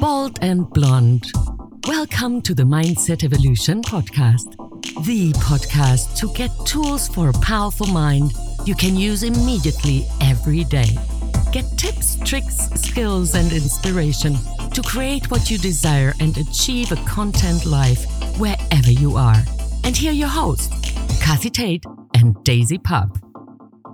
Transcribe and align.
Bald 0.00 0.38
and 0.40 0.68
Blonde. 0.70 1.30
Welcome 1.86 2.40
to 2.42 2.54
the 2.54 2.62
Mindset 2.62 3.24
Evolution 3.24 3.82
Podcast, 3.82 4.52
the 5.04 5.32
podcast 5.34 6.16
to 6.18 6.32
get 6.32 6.50
tools 6.64 7.08
for 7.08 7.28
a 7.28 7.32
powerful 7.34 7.86
mind 7.88 8.32
you 8.64 8.74
can 8.74 8.96
use 8.96 9.22
immediately 9.22 10.06
every 10.22 10.64
day. 10.64 10.96
Get 11.52 11.66
tips, 11.76 12.16
tricks, 12.24 12.56
skills, 12.80 13.34
and 13.34 13.52
inspiration 13.52 14.34
to 14.72 14.82
create 14.82 15.30
what 15.30 15.50
you 15.50 15.58
desire 15.58 16.14
and 16.18 16.38
achieve 16.38 16.92
a 16.92 16.96
content 17.04 17.66
life 17.66 18.06
wherever 18.38 18.90
you 18.90 19.16
are. 19.16 19.42
And 19.84 19.94
here 19.94 20.12
are 20.12 20.14
your 20.14 20.28
hosts, 20.28 20.68
Kathy 21.20 21.50
Tate 21.50 21.84
and 22.14 22.42
Daisy 22.44 22.78
Pup. 22.78 23.10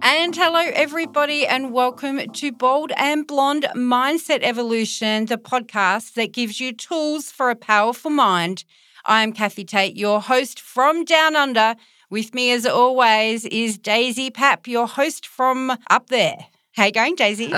And 0.05 0.35
hello, 0.35 0.59
everybody, 0.59 1.47
and 1.47 1.73
welcome 1.73 2.19
to 2.33 2.51
Bold 2.51 2.91
and 2.97 3.25
Blonde 3.25 3.69
Mindset 3.77 4.41
Evolution, 4.43 5.27
the 5.27 5.39
podcast 5.39 6.15
that 6.15 6.33
gives 6.33 6.59
you 6.59 6.73
tools 6.73 7.31
for 7.31 7.51
a 7.51 7.55
powerful 7.55 8.11
mind. 8.11 8.65
I'm 9.07 9.33
Kathy 9.33 9.65
Tate, 9.65 9.97
your 9.97 10.21
host 10.21 10.61
from 10.61 11.05
Down 11.05 11.37
Under. 11.37 11.77
With 12.11 12.35
me, 12.35 12.51
as 12.51 12.67
always, 12.67 13.45
is 13.45 13.79
Daisy 13.79 14.29
Pap, 14.29 14.67
your 14.67 14.89
host 14.89 15.25
from 15.25 15.71
up 15.89 16.09
there. 16.09 16.37
How 16.73 16.87
you 16.87 16.93
going, 16.93 17.15
Daisy? 17.15 17.53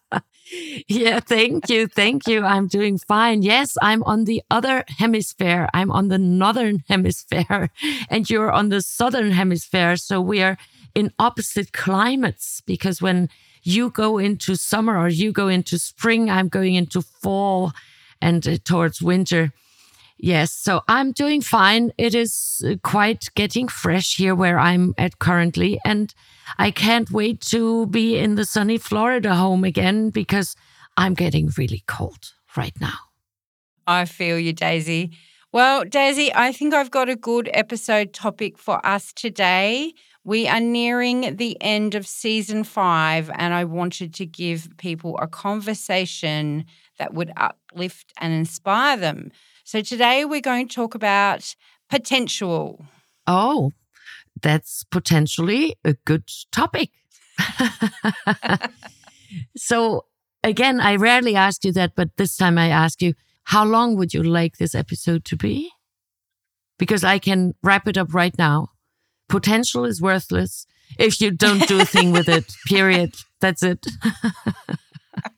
yeah, 0.86 1.20
thank 1.20 1.70
you. 1.70 1.86
Thank 1.86 2.26
you. 2.26 2.44
I'm 2.44 2.68
doing 2.68 2.98
fine. 2.98 3.40
Yes, 3.40 3.78
I'm 3.80 4.02
on 4.02 4.24
the 4.24 4.42
other 4.50 4.84
hemisphere. 4.88 5.70
I'm 5.72 5.90
on 5.90 6.08
the 6.08 6.18
northern 6.18 6.84
hemisphere 6.88 7.70
and 8.10 8.28
you're 8.28 8.52
on 8.52 8.68
the 8.68 8.82
southern 8.82 9.30
hemisphere. 9.30 9.96
So 9.96 10.20
we 10.20 10.42
are 10.42 10.58
in 10.94 11.12
opposite 11.18 11.72
climates 11.72 12.60
because 12.60 13.02
when 13.02 13.28
you 13.62 13.90
go 13.90 14.18
into 14.18 14.56
summer 14.56 14.96
or 14.98 15.08
you 15.08 15.32
go 15.32 15.48
into 15.48 15.78
spring, 15.78 16.30
I'm 16.30 16.48
going 16.48 16.74
into 16.74 17.02
fall 17.02 17.72
and 18.20 18.46
uh, 18.46 18.56
towards 18.64 19.02
winter. 19.02 19.52
Yes, 20.16 20.52
so 20.52 20.82
I'm 20.86 21.12
doing 21.12 21.40
fine. 21.42 21.92
It 21.98 22.14
is 22.14 22.64
uh, 22.64 22.76
quite 22.82 23.28
getting 23.34 23.68
fresh 23.68 24.16
here 24.16 24.34
where 24.34 24.58
I'm 24.58 24.94
at 24.96 25.18
currently. 25.18 25.78
And 25.84 26.14
I 26.58 26.70
can't 26.70 27.10
wait 27.10 27.40
to 27.52 27.86
be 27.86 28.16
in 28.16 28.36
the 28.36 28.44
sunny 28.44 28.78
Florida 28.78 29.34
home 29.34 29.64
again 29.64 30.10
because 30.10 30.54
I'm 30.96 31.14
getting 31.14 31.50
really 31.58 31.82
cold 31.86 32.32
right 32.56 32.74
now. 32.80 32.98
I 33.86 34.04
feel 34.04 34.38
you, 34.38 34.52
Daisy. 34.52 35.10
Well, 35.52 35.84
Daisy, 35.84 36.32
I 36.34 36.52
think 36.52 36.74
I've 36.74 36.90
got 36.90 37.08
a 37.08 37.16
good 37.16 37.50
episode 37.52 38.12
topic 38.12 38.58
for 38.58 38.84
us 38.84 39.12
today. 39.12 39.92
We 40.26 40.48
are 40.48 40.60
nearing 40.60 41.36
the 41.36 41.60
end 41.60 41.94
of 41.94 42.06
season 42.06 42.64
five, 42.64 43.30
and 43.34 43.52
I 43.52 43.64
wanted 43.64 44.14
to 44.14 44.26
give 44.26 44.70
people 44.78 45.18
a 45.18 45.26
conversation 45.26 46.64
that 46.98 47.12
would 47.12 47.30
uplift 47.36 48.12
and 48.18 48.32
inspire 48.32 48.96
them. 48.96 49.32
So 49.64 49.82
today 49.82 50.24
we're 50.24 50.40
going 50.40 50.66
to 50.66 50.74
talk 50.74 50.94
about 50.94 51.54
potential. 51.90 52.86
Oh, 53.26 53.72
that's 54.40 54.84
potentially 54.84 55.76
a 55.84 55.92
good 56.06 56.24
topic. 56.50 56.90
so, 59.56 60.06
again, 60.42 60.80
I 60.80 60.96
rarely 60.96 61.36
ask 61.36 61.64
you 61.64 61.72
that, 61.72 61.94
but 61.94 62.16
this 62.16 62.36
time 62.36 62.56
I 62.56 62.68
ask 62.68 63.02
you, 63.02 63.12
how 63.44 63.64
long 63.64 63.96
would 63.96 64.14
you 64.14 64.22
like 64.22 64.56
this 64.56 64.74
episode 64.74 65.24
to 65.26 65.36
be? 65.36 65.70
Because 66.78 67.04
I 67.04 67.18
can 67.18 67.54
wrap 67.62 67.86
it 67.86 67.98
up 67.98 68.14
right 68.14 68.36
now. 68.38 68.70
Potential 69.28 69.84
is 69.84 70.00
worthless 70.00 70.66
if 70.98 71.20
you 71.20 71.30
don't 71.30 71.66
do 71.66 71.80
a 71.80 71.84
thing 71.84 72.12
with 72.12 72.28
it, 72.28 72.44
period. 72.66 73.14
That's 73.40 73.62
it. 73.62 73.86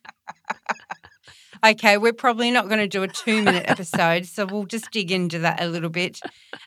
okay, 1.64 1.98
we're 1.98 2.12
probably 2.12 2.50
not 2.50 2.68
going 2.68 2.80
to 2.80 2.88
do 2.88 3.02
a 3.02 3.08
two 3.08 3.42
minute 3.42 3.64
episode, 3.66 4.26
so 4.26 4.46
we'll 4.46 4.66
just 4.66 4.90
dig 4.90 5.10
into 5.10 5.38
that 5.40 5.62
a 5.62 5.68
little 5.68 5.90
bit. 5.90 6.20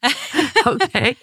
okay. 0.66 1.16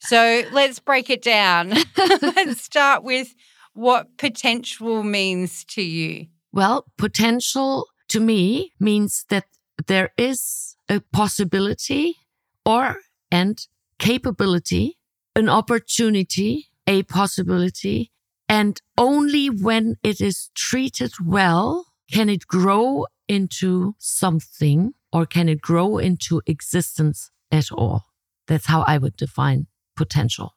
So 0.00 0.42
let's 0.52 0.80
break 0.80 1.08
it 1.08 1.22
down. 1.22 1.74
let's 1.96 2.60
start 2.60 3.02
with 3.04 3.34
what 3.72 4.16
potential 4.18 5.02
means 5.02 5.64
to 5.64 5.82
you. 5.82 6.26
Well, 6.52 6.86
potential 6.98 7.86
to 8.08 8.20
me 8.20 8.72
means 8.78 9.24
that 9.30 9.46
there 9.86 10.10
is 10.16 10.76
a 10.88 11.00
possibility 11.00 12.16
or 12.64 12.98
and 13.30 13.58
capability, 13.98 14.98
an 15.36 15.48
opportunity, 15.48 16.68
a 16.86 17.02
possibility, 17.04 18.10
and 18.48 18.80
only 18.96 19.48
when 19.48 19.96
it 20.02 20.20
is 20.20 20.50
treated 20.54 21.12
well 21.24 21.86
can 22.10 22.28
it 22.28 22.46
grow 22.46 23.06
into 23.26 23.94
something 23.98 24.92
or 25.12 25.26
can 25.26 25.48
it 25.48 25.60
grow 25.60 25.98
into 25.98 26.42
existence 26.46 27.30
at 27.50 27.72
all. 27.72 28.04
That's 28.46 28.66
how 28.66 28.82
I 28.82 28.98
would 28.98 29.16
define 29.16 29.66
potential. 29.96 30.54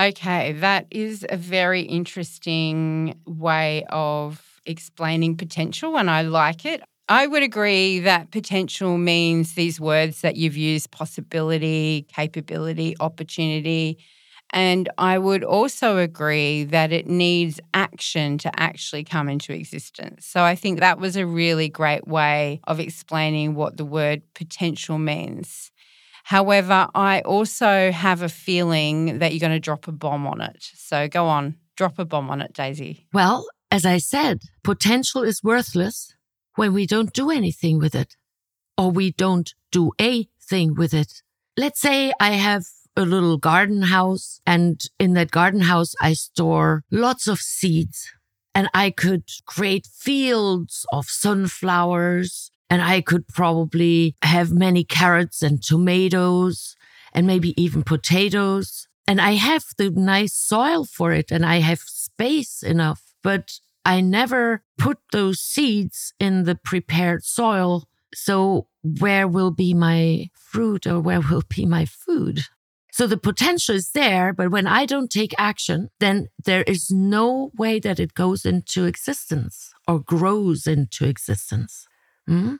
Okay, 0.00 0.52
that 0.52 0.86
is 0.90 1.24
a 1.28 1.36
very 1.36 1.80
interesting 1.82 3.18
way 3.26 3.84
of 3.88 4.60
explaining 4.66 5.36
potential, 5.36 5.96
and 5.96 6.10
I 6.10 6.22
like 6.22 6.66
it. 6.66 6.82
I 7.08 7.28
would 7.28 7.44
agree 7.44 8.00
that 8.00 8.32
potential 8.32 8.98
means 8.98 9.54
these 9.54 9.80
words 9.80 10.22
that 10.22 10.36
you've 10.36 10.56
used 10.56 10.90
possibility, 10.90 12.04
capability, 12.12 12.96
opportunity. 12.98 13.98
And 14.50 14.88
I 14.98 15.18
would 15.18 15.44
also 15.44 15.98
agree 15.98 16.64
that 16.64 16.92
it 16.92 17.06
needs 17.06 17.60
action 17.74 18.38
to 18.38 18.60
actually 18.60 19.04
come 19.04 19.28
into 19.28 19.52
existence. 19.52 20.26
So 20.26 20.42
I 20.42 20.56
think 20.56 20.80
that 20.80 20.98
was 20.98 21.16
a 21.16 21.26
really 21.26 21.68
great 21.68 22.08
way 22.08 22.60
of 22.64 22.80
explaining 22.80 23.54
what 23.54 23.76
the 23.76 23.84
word 23.84 24.22
potential 24.34 24.98
means. 24.98 25.70
However, 26.24 26.88
I 26.92 27.20
also 27.20 27.92
have 27.92 28.22
a 28.22 28.28
feeling 28.28 29.20
that 29.20 29.32
you're 29.32 29.40
going 29.40 29.52
to 29.52 29.60
drop 29.60 29.86
a 29.86 29.92
bomb 29.92 30.26
on 30.26 30.40
it. 30.40 30.70
So 30.74 31.06
go 31.06 31.26
on, 31.26 31.54
drop 31.76 32.00
a 32.00 32.04
bomb 32.04 32.30
on 32.30 32.40
it, 32.40 32.52
Daisy. 32.52 33.06
Well, 33.12 33.46
as 33.70 33.86
I 33.86 33.98
said, 33.98 34.40
potential 34.64 35.22
is 35.22 35.40
worthless 35.42 36.15
when 36.56 36.72
we 36.72 36.86
don't 36.86 37.12
do 37.12 37.30
anything 37.30 37.78
with 37.78 37.94
it 37.94 38.16
or 38.76 38.90
we 38.90 39.12
don't 39.12 39.54
do 39.70 39.92
a 40.00 40.28
thing 40.40 40.74
with 40.74 40.92
it. 40.92 41.22
Let's 41.56 41.80
say 41.80 42.12
I 42.20 42.32
have 42.32 42.64
a 42.96 43.02
little 43.02 43.36
garden 43.36 43.82
house 43.82 44.40
and 44.46 44.82
in 44.98 45.14
that 45.14 45.30
garden 45.30 45.62
house, 45.62 45.94
I 46.00 46.14
store 46.14 46.82
lots 46.90 47.28
of 47.28 47.38
seeds 47.40 48.10
and 48.54 48.68
I 48.72 48.90
could 48.90 49.24
create 49.44 49.86
fields 49.86 50.86
of 50.92 51.06
sunflowers 51.06 52.50
and 52.70 52.82
I 52.82 53.00
could 53.02 53.28
probably 53.28 54.16
have 54.22 54.50
many 54.50 54.82
carrots 54.82 55.42
and 55.42 55.62
tomatoes 55.62 56.74
and 57.12 57.26
maybe 57.26 57.60
even 57.62 57.82
potatoes. 57.82 58.88
And 59.06 59.20
I 59.20 59.32
have 59.32 59.64
the 59.76 59.90
nice 59.90 60.34
soil 60.34 60.84
for 60.84 61.12
it 61.12 61.30
and 61.30 61.44
I 61.44 61.60
have 61.60 61.80
space 61.80 62.62
enough, 62.62 63.02
but 63.22 63.60
I 63.86 64.00
never 64.00 64.64
put 64.76 64.98
those 65.12 65.38
seeds 65.40 66.12
in 66.18 66.42
the 66.42 66.56
prepared 66.56 67.24
soil. 67.24 67.84
So 68.12 68.66
where 68.82 69.28
will 69.28 69.52
be 69.52 69.74
my 69.74 70.30
fruit 70.34 70.88
or 70.88 70.98
where 70.98 71.20
will 71.20 71.44
be 71.48 71.66
my 71.66 71.84
food? 71.84 72.40
So 72.90 73.06
the 73.06 73.16
potential 73.16 73.76
is 73.76 73.90
there, 73.90 74.32
but 74.32 74.50
when 74.50 74.66
I 74.66 74.86
don't 74.86 75.08
take 75.08 75.34
action, 75.38 75.90
then 76.00 76.26
there 76.44 76.64
is 76.64 76.90
no 76.90 77.52
way 77.56 77.78
that 77.78 78.00
it 78.00 78.14
goes 78.14 78.44
into 78.44 78.86
existence 78.86 79.72
or 79.86 80.00
grows 80.00 80.66
into 80.66 81.06
existence. 81.06 81.86
Mm? 82.28 82.58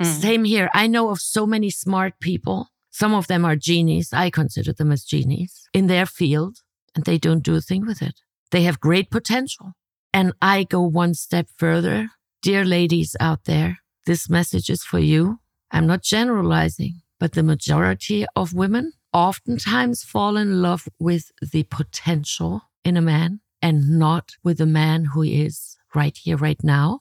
Mm. 0.00 0.06
Same 0.06 0.44
here. 0.44 0.70
I 0.72 0.86
know 0.86 1.10
of 1.10 1.20
so 1.20 1.46
many 1.46 1.68
smart 1.68 2.14
people. 2.18 2.68
Some 2.90 3.12
of 3.12 3.26
them 3.26 3.44
are 3.44 3.56
genies. 3.56 4.10
I 4.12 4.30
consider 4.30 4.72
them 4.72 4.90
as 4.90 5.04
genies 5.04 5.68
in 5.74 5.86
their 5.86 6.06
field, 6.06 6.58
and 6.94 7.04
they 7.04 7.18
don't 7.18 7.42
do 7.44 7.56
a 7.56 7.60
thing 7.60 7.84
with 7.84 8.00
it. 8.00 8.20
They 8.52 8.62
have 8.62 8.80
great 8.80 9.10
potential. 9.10 9.72
And 10.14 10.32
I 10.42 10.64
go 10.64 10.82
one 10.82 11.14
step 11.14 11.48
further. 11.56 12.10
Dear 12.42 12.64
ladies 12.64 13.16
out 13.18 13.44
there, 13.44 13.78
this 14.04 14.28
message 14.28 14.68
is 14.68 14.84
for 14.84 14.98
you. 14.98 15.38
I'm 15.70 15.86
not 15.86 16.02
generalizing, 16.02 17.00
but 17.18 17.32
the 17.32 17.42
majority 17.42 18.26
of 18.36 18.52
women 18.52 18.92
oftentimes 19.12 20.02
fall 20.02 20.36
in 20.36 20.60
love 20.60 20.88
with 20.98 21.30
the 21.40 21.62
potential 21.64 22.62
in 22.84 22.96
a 22.96 23.02
man 23.02 23.40
and 23.62 23.98
not 23.98 24.32
with 24.42 24.58
the 24.58 24.66
man 24.66 25.06
who 25.06 25.22
is 25.22 25.76
right 25.94 26.16
here, 26.16 26.36
right 26.36 26.62
now. 26.62 27.00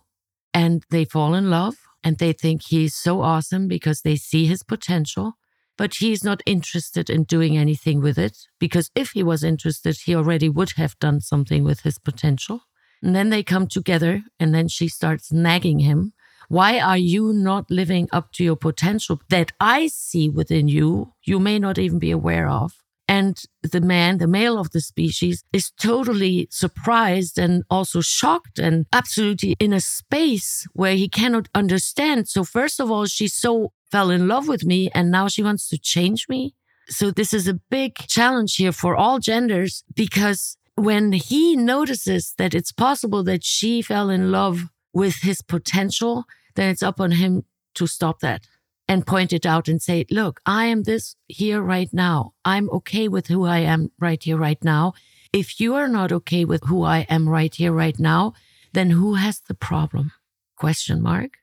And 0.54 0.84
they 0.90 1.06
fall 1.06 1.34
in 1.34 1.50
love 1.50 1.76
and 2.04 2.18
they 2.18 2.34
think 2.34 2.64
he's 2.64 2.96
so 2.96 3.22
awesome 3.22 3.68
because 3.68 4.02
they 4.02 4.16
see 4.16 4.46
his 4.46 4.64
potential, 4.64 5.34
but 5.78 5.96
he's 5.96 6.24
not 6.24 6.44
interested 6.46 7.10
in 7.10 7.24
doing 7.24 7.58
anything 7.58 8.02
with 8.02 8.18
it 8.18 8.38
because 8.60 8.90
if 8.96 9.12
he 9.12 9.24
was 9.24 9.44
interested, 9.44 9.98
he 9.98 10.16
already 10.16 10.50
would 10.50 10.74
have 10.78 11.00
done 11.00 11.20
something 11.20 11.64
with 11.64 11.82
his 11.82 12.00
potential. 12.00 12.62
And 13.02 13.16
then 13.16 13.30
they 13.30 13.44
come 13.44 13.68
together 13.68 14.24
and 14.40 14.54
then 14.54 14.68
she 14.68 14.88
starts 14.88 15.32
nagging 15.32 15.80
him. 15.80 16.14
Why 16.50 16.80
are 16.80 16.98
you 16.98 17.32
not 17.34 17.72
living 17.72 18.10
up 18.12 18.34
to 18.34 18.44
your 18.44 18.58
potential 18.58 19.22
that 19.30 19.54
I 19.60 19.88
see 19.88 20.30
within 20.30 20.68
you? 20.68 21.14
You 21.24 21.40
may 21.40 21.60
not 21.60 21.78
even 21.78 21.98
be 21.98 22.12
aware 22.12 22.50
of. 22.50 22.74
And 23.08 23.44
the 23.62 23.82
man, 23.82 24.20
the 24.20 24.28
male 24.28 24.58
of 24.58 24.72
the 24.72 24.80
species, 24.80 25.44
is 25.52 25.72
totally 25.72 26.48
surprised 26.50 27.38
and 27.38 27.64
also 27.70 28.00
shocked 28.00 28.58
and 28.58 28.86
absolutely 28.94 29.58
in 29.60 29.74
a 29.74 29.82
space 29.82 30.66
where 30.74 30.96
he 30.96 31.10
cannot 31.10 31.50
understand. 31.54 32.30
So, 32.30 32.44
first 32.44 32.80
of 32.80 32.90
all, 32.90 33.06
she 33.06 33.28
so 33.28 33.74
fell 33.92 34.12
in 34.12 34.30
love 34.30 34.48
with 34.48 34.64
me 34.64 34.90
and 34.94 35.12
now 35.12 35.28
she 35.28 35.44
wants 35.44 35.68
to 35.70 35.78
change 35.78 36.30
me. 36.30 36.56
So, 36.88 37.12
this 37.12 37.34
is 37.34 37.50
a 37.50 37.60
big 37.70 37.96
challenge 38.08 38.56
here 38.56 38.72
for 38.72 38.96
all 38.96 39.20
genders 39.20 39.84
because 39.94 40.58
when 40.84 41.12
he 41.12 41.56
notices 41.56 42.34
that 42.38 42.56
it's 42.56 42.72
possible 42.72 43.24
that 43.24 43.44
she 43.44 43.82
fell 43.82 44.10
in 44.10 44.32
love 44.32 44.64
with 44.94 45.18
his 45.22 45.42
potential, 45.42 46.26
then 46.56 46.70
it's 46.70 46.82
up 46.82 47.00
on 47.00 47.12
him 47.12 47.44
to 47.76 47.86
stop 47.86 48.20
that 48.22 48.48
and 48.88 49.06
point 49.06 49.32
it 49.32 49.46
out 49.46 49.68
and 49.68 49.82
say, 49.82 50.06
look, 50.10 50.42
I 50.46 50.66
am 50.66 50.84
this 50.84 51.16
here 51.28 51.62
right 51.62 51.90
now. 51.94 52.34
I'm 52.44 52.70
okay 52.72 53.08
with 53.08 53.28
who 53.28 53.46
I 53.46 53.60
am 53.60 53.92
right 54.00 54.22
here, 54.22 54.38
right 54.38 54.62
now. 54.64 54.94
If 55.32 55.60
you 55.60 55.76
are 55.76 55.88
not 55.88 56.12
okay 56.12 56.46
with 56.46 56.64
who 56.66 56.84
I 56.84 57.06
am 57.10 57.30
right 57.30 57.54
here, 57.54 57.72
right 57.72 57.98
now, 57.98 58.34
then 58.74 58.90
who 58.90 59.14
has 59.14 59.40
the 59.48 59.54
problem? 59.54 60.12
Question 60.58 61.02
mark. 61.02 61.38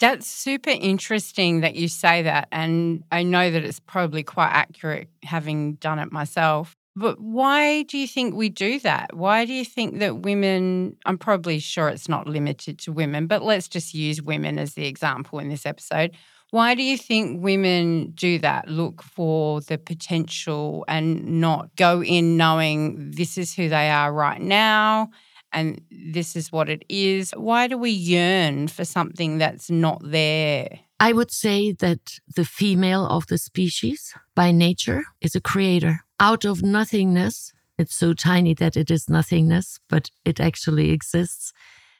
That's 0.00 0.26
super 0.26 0.70
interesting 0.70 1.60
that 1.60 1.76
you 1.76 1.88
say 1.88 2.22
that. 2.22 2.48
And 2.50 3.04
I 3.12 3.22
know 3.22 3.50
that 3.50 3.64
it's 3.64 3.80
probably 3.80 4.24
quite 4.24 4.50
accurate 4.50 5.08
having 5.22 5.74
done 5.74 6.00
it 6.00 6.12
myself. 6.12 6.74
But 6.96 7.20
why 7.20 7.82
do 7.82 7.98
you 7.98 8.06
think 8.06 8.34
we 8.34 8.48
do 8.48 8.78
that? 8.80 9.16
Why 9.16 9.44
do 9.44 9.52
you 9.52 9.64
think 9.64 9.98
that 9.98 10.18
women, 10.18 10.96
I'm 11.04 11.18
probably 11.18 11.58
sure 11.58 11.88
it's 11.88 12.08
not 12.08 12.28
limited 12.28 12.78
to 12.80 12.92
women, 12.92 13.26
but 13.26 13.42
let's 13.42 13.68
just 13.68 13.94
use 13.94 14.22
women 14.22 14.58
as 14.58 14.74
the 14.74 14.86
example 14.86 15.40
in 15.40 15.48
this 15.48 15.66
episode. 15.66 16.12
Why 16.50 16.76
do 16.76 16.84
you 16.84 16.96
think 16.96 17.42
women 17.42 18.12
do 18.12 18.38
that? 18.38 18.68
Look 18.68 19.02
for 19.02 19.60
the 19.62 19.76
potential 19.76 20.84
and 20.86 21.40
not 21.40 21.74
go 21.74 22.02
in 22.02 22.36
knowing 22.36 23.10
this 23.10 23.36
is 23.38 23.54
who 23.54 23.68
they 23.68 23.90
are 23.90 24.12
right 24.12 24.40
now 24.40 25.10
and 25.52 25.80
this 25.90 26.36
is 26.36 26.52
what 26.52 26.68
it 26.68 26.84
is. 26.88 27.32
Why 27.32 27.66
do 27.66 27.78
we 27.78 27.90
yearn 27.90 28.68
for 28.68 28.84
something 28.84 29.38
that's 29.38 29.70
not 29.70 30.00
there? 30.04 30.80
I 31.00 31.12
would 31.12 31.30
say 31.30 31.72
that 31.72 32.18
the 32.36 32.44
female 32.44 33.06
of 33.06 33.26
the 33.26 33.38
species 33.38 34.14
by 34.34 34.52
nature 34.52 35.04
is 35.20 35.34
a 35.34 35.40
creator. 35.40 36.00
Out 36.24 36.46
of 36.46 36.62
nothingness, 36.62 37.52
it's 37.76 37.94
so 37.94 38.14
tiny 38.14 38.54
that 38.54 38.78
it 38.78 38.90
is 38.90 39.10
nothingness, 39.10 39.78
but 39.90 40.10
it 40.24 40.40
actually 40.40 40.90
exists. 40.90 41.52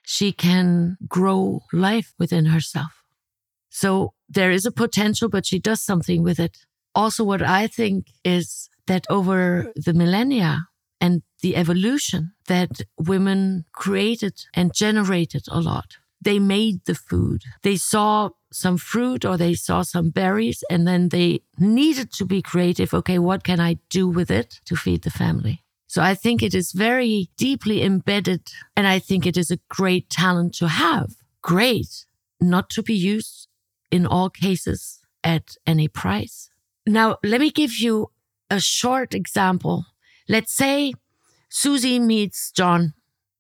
She 0.03 0.33
can 0.33 0.97
grow 1.07 1.61
life 1.75 2.15
within 2.19 2.47
herself. 2.47 3.03
So 3.69 4.15
there 4.27 4.51
is 4.51 4.65
a 4.65 4.73
potential, 4.73 5.29
but 5.29 5.45
she 5.45 5.59
does 5.59 5.83
something 5.83 6.23
with 6.23 6.41
it. 6.41 6.57
Also, 6.95 7.23
what 7.23 7.43
I 7.43 7.67
think 7.67 8.07
is 8.25 8.71
that 8.87 9.05
over 9.11 9.71
the 9.77 9.93
millennia 9.93 10.69
and 11.03 11.21
the 11.43 11.55
evolution 11.55 12.33
that 12.49 12.81
women 12.99 13.67
created 13.73 14.47
and 14.55 14.73
generated 14.75 15.45
a 15.51 15.61
lot. 15.61 15.99
They 16.19 16.39
made 16.39 16.87
the 16.87 16.95
food. 16.95 17.43
They 17.63 17.77
saw 17.77 18.31
some 18.55 18.77
fruit 18.77 19.25
or 19.25 19.37
they 19.37 19.55
saw 19.55 19.83
some 19.83 20.11
berries 20.11 20.63
and 20.71 20.87
then 20.87 21.09
they 21.09 21.41
needed 21.59 22.13
to 22.13 22.25
be 22.25 22.41
creative. 22.41 22.95
Okay, 22.95 23.19
what 23.19 23.45
can 23.45 23.61
I 23.61 23.79
do 23.91 24.09
with 24.09 24.31
it 24.31 24.61
to 24.67 24.77
feed 24.77 25.03
the 25.03 25.11
family? 25.11 25.65
So 25.87 26.03
I 26.03 26.15
think 26.15 26.43
it 26.43 26.55
is 26.55 26.73
very 26.73 27.31
deeply 27.37 27.83
embedded 27.83 28.43
and 28.77 28.87
I 28.87 28.99
think 28.99 29.27
it 29.27 29.37
is 29.37 29.51
a 29.51 29.61
great 29.69 30.09
talent 30.09 30.55
to 30.55 30.69
have. 30.69 31.15
Great, 31.43 32.07
not 32.41 32.71
to 32.71 32.83
be 32.83 32.95
used 32.95 33.49
in 33.91 34.07
all 34.07 34.31
cases 34.31 35.01
at 35.23 35.57
any 35.67 35.89
price. 35.89 36.51
Now, 36.87 37.17
let 37.23 37.41
me 37.41 37.51
give 37.51 37.75
you 37.79 38.11
a 38.51 38.61
short 38.61 39.15
example. 39.15 39.87
Let's 40.29 40.55
say 40.55 40.95
Susie 41.49 41.99
meets 41.99 42.51
John 42.51 42.95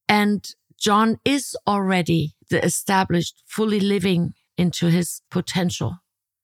and 0.08 0.48
John 0.78 1.18
is 1.24 1.56
already 1.66 2.34
the 2.50 2.64
established, 2.64 3.42
fully 3.46 3.80
living 3.80 4.34
into 4.56 4.88
his 4.88 5.22
potential. 5.30 5.98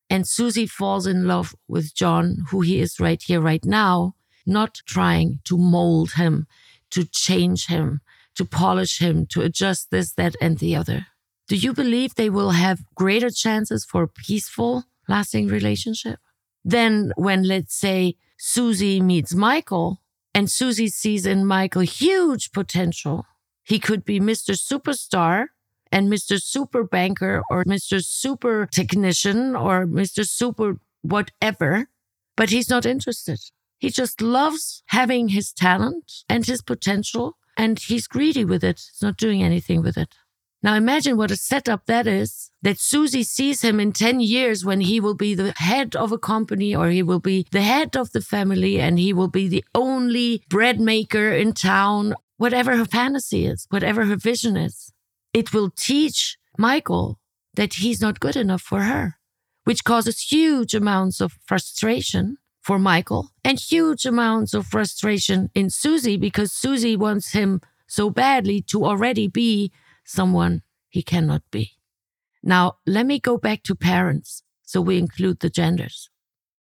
And 0.08 0.26
Susie 0.26 0.66
falls 0.66 1.06
in 1.06 1.26
love 1.26 1.54
with 1.68 1.94
John, 1.94 2.38
who 2.50 2.62
he 2.62 2.80
is 2.80 2.98
right 2.98 3.22
here, 3.22 3.40
right 3.40 3.64
now, 3.64 4.14
not 4.44 4.80
trying 4.86 5.40
to 5.44 5.56
mold 5.56 6.12
him, 6.12 6.46
to 6.90 7.04
change 7.04 7.66
him, 7.66 8.00
to 8.34 8.44
polish 8.44 8.98
him, 8.98 9.26
to 9.26 9.42
adjust 9.42 9.90
this, 9.90 10.12
that, 10.14 10.34
and 10.40 10.58
the 10.58 10.74
other. 10.74 11.06
Do 11.46 11.56
you 11.56 11.72
believe 11.72 12.14
they 12.14 12.30
will 12.30 12.50
have 12.50 12.84
greater 12.94 13.30
chances 13.30 13.84
for 13.84 14.02
a 14.02 14.08
peaceful, 14.08 14.84
lasting 15.08 15.48
relationship 15.48 16.18
than 16.64 17.12
when, 17.16 17.44
let's 17.44 17.74
say, 17.74 18.16
Susie 18.36 19.00
meets 19.00 19.34
Michael 19.34 20.00
and 20.34 20.50
Susie 20.50 20.88
sees 20.88 21.26
in 21.26 21.46
Michael 21.46 21.82
huge 21.82 22.52
potential? 22.52 23.26
He 23.62 23.78
could 23.78 24.04
be 24.04 24.18
Mr. 24.18 24.54
Superstar 24.56 25.46
and 25.92 26.10
Mr. 26.10 26.40
Super 26.40 26.84
Banker 26.84 27.42
or 27.50 27.64
Mr. 27.64 28.04
Super 28.04 28.66
Technician 28.66 29.56
or 29.56 29.86
Mr. 29.86 30.26
Super 30.26 30.76
whatever, 31.02 31.88
but 32.36 32.50
he's 32.50 32.70
not 32.70 32.86
interested. 32.86 33.38
He 33.78 33.90
just 33.90 34.20
loves 34.20 34.82
having 34.86 35.28
his 35.28 35.52
talent 35.52 36.12
and 36.28 36.44
his 36.44 36.62
potential 36.62 37.36
and 37.56 37.78
he's 37.78 38.06
greedy 38.06 38.44
with 38.44 38.62
it. 38.62 38.80
He's 38.90 39.02
not 39.02 39.16
doing 39.16 39.42
anything 39.42 39.82
with 39.82 39.96
it. 39.96 40.14
Now 40.62 40.74
imagine 40.74 41.16
what 41.16 41.30
a 41.30 41.36
setup 41.36 41.86
that 41.86 42.06
is. 42.06 42.50
That 42.62 42.78
Susie 42.78 43.22
sees 43.22 43.62
him 43.62 43.80
in 43.80 43.92
10 43.92 44.20
years 44.20 44.64
when 44.64 44.82
he 44.82 45.00
will 45.00 45.14
be 45.14 45.34
the 45.34 45.54
head 45.56 45.96
of 45.96 46.12
a 46.12 46.18
company 46.18 46.76
or 46.76 46.90
he 46.90 47.02
will 47.02 47.20
be 47.20 47.46
the 47.50 47.62
head 47.62 47.96
of 47.96 48.12
the 48.12 48.20
family 48.20 48.78
and 48.78 48.98
he 48.98 49.14
will 49.14 49.28
be 49.28 49.48
the 49.48 49.64
only 49.74 50.42
bread 50.50 50.78
maker 50.78 51.30
in 51.30 51.54
town, 51.54 52.14
whatever 52.36 52.76
her 52.76 52.84
fantasy 52.84 53.46
is, 53.46 53.66
whatever 53.70 54.04
her 54.04 54.16
vision 54.16 54.56
is. 54.56 54.92
It 55.32 55.52
will 55.52 55.70
teach 55.70 56.38
Michael 56.58 57.18
that 57.54 57.74
he's 57.74 58.00
not 58.00 58.20
good 58.20 58.36
enough 58.36 58.62
for 58.62 58.82
her, 58.82 59.16
which 59.64 59.84
causes 59.84 60.20
huge 60.20 60.74
amounts 60.74 61.20
of 61.20 61.38
frustration 61.44 62.36
for 62.60 62.78
Michael 62.78 63.30
and 63.44 63.58
huge 63.58 64.04
amounts 64.04 64.54
of 64.54 64.66
frustration 64.66 65.50
in 65.54 65.70
Susie 65.70 66.16
because 66.16 66.52
Susie 66.52 66.96
wants 66.96 67.32
him 67.32 67.60
so 67.86 68.10
badly 68.10 68.60
to 68.62 68.84
already 68.84 69.28
be 69.28 69.72
someone 70.04 70.62
he 70.88 71.02
cannot 71.02 71.42
be. 71.50 71.72
Now, 72.42 72.78
let 72.86 73.06
me 73.06 73.18
go 73.18 73.36
back 73.36 73.62
to 73.64 73.74
parents. 73.74 74.42
So 74.62 74.80
we 74.80 74.98
include 74.98 75.40
the 75.40 75.50
genders. 75.50 76.10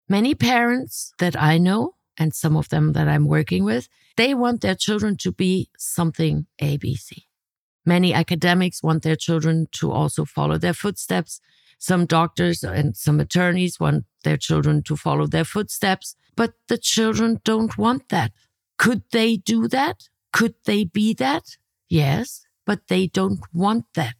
Many 0.09 0.35
parents 0.35 1.15
that 1.19 1.41
I 1.41 1.57
know, 1.57 1.95
and 2.19 2.35
some 2.35 2.57
of 2.57 2.69
them 2.69 2.93
that 2.93 3.09
I'm 3.09 3.27
working 3.27 3.65
with, 3.65 3.89
they 4.17 4.35
want 4.35 4.61
their 4.61 4.75
children 4.75 5.17
to 5.19 5.33
be 5.33 5.71
something 5.79 6.47
ABC. 6.61 7.25
Many 7.87 8.15
academics 8.15 8.83
want 8.83 9.03
their 9.03 9.17
children 9.17 9.69
to 9.73 9.93
also 9.93 10.25
follow 10.25 10.59
their 10.59 10.75
footsteps. 10.75 11.41
Some 11.79 12.07
doctors 12.07 12.63
and 12.63 12.97
some 12.97 13.21
attorneys 13.21 13.79
want 13.79 14.05
their 14.23 14.37
children 14.37 14.83
to 14.85 14.97
follow 14.97 15.27
their 15.27 15.45
footsteps, 15.45 16.17
but 16.37 16.55
the 16.69 16.79
children 16.79 17.41
don't 17.45 17.77
want 17.77 18.09
that. 18.09 18.33
Could 18.79 19.03
they 19.13 19.37
do 19.37 19.69
that? 19.69 20.09
Could 20.33 20.55
they 20.65 20.85
be 20.85 21.15
that? 21.15 21.57
Yes, 21.89 22.47
but 22.65 22.89
they 22.89 23.07
don't 23.07 23.41
want 23.53 23.85
that. 23.95 24.17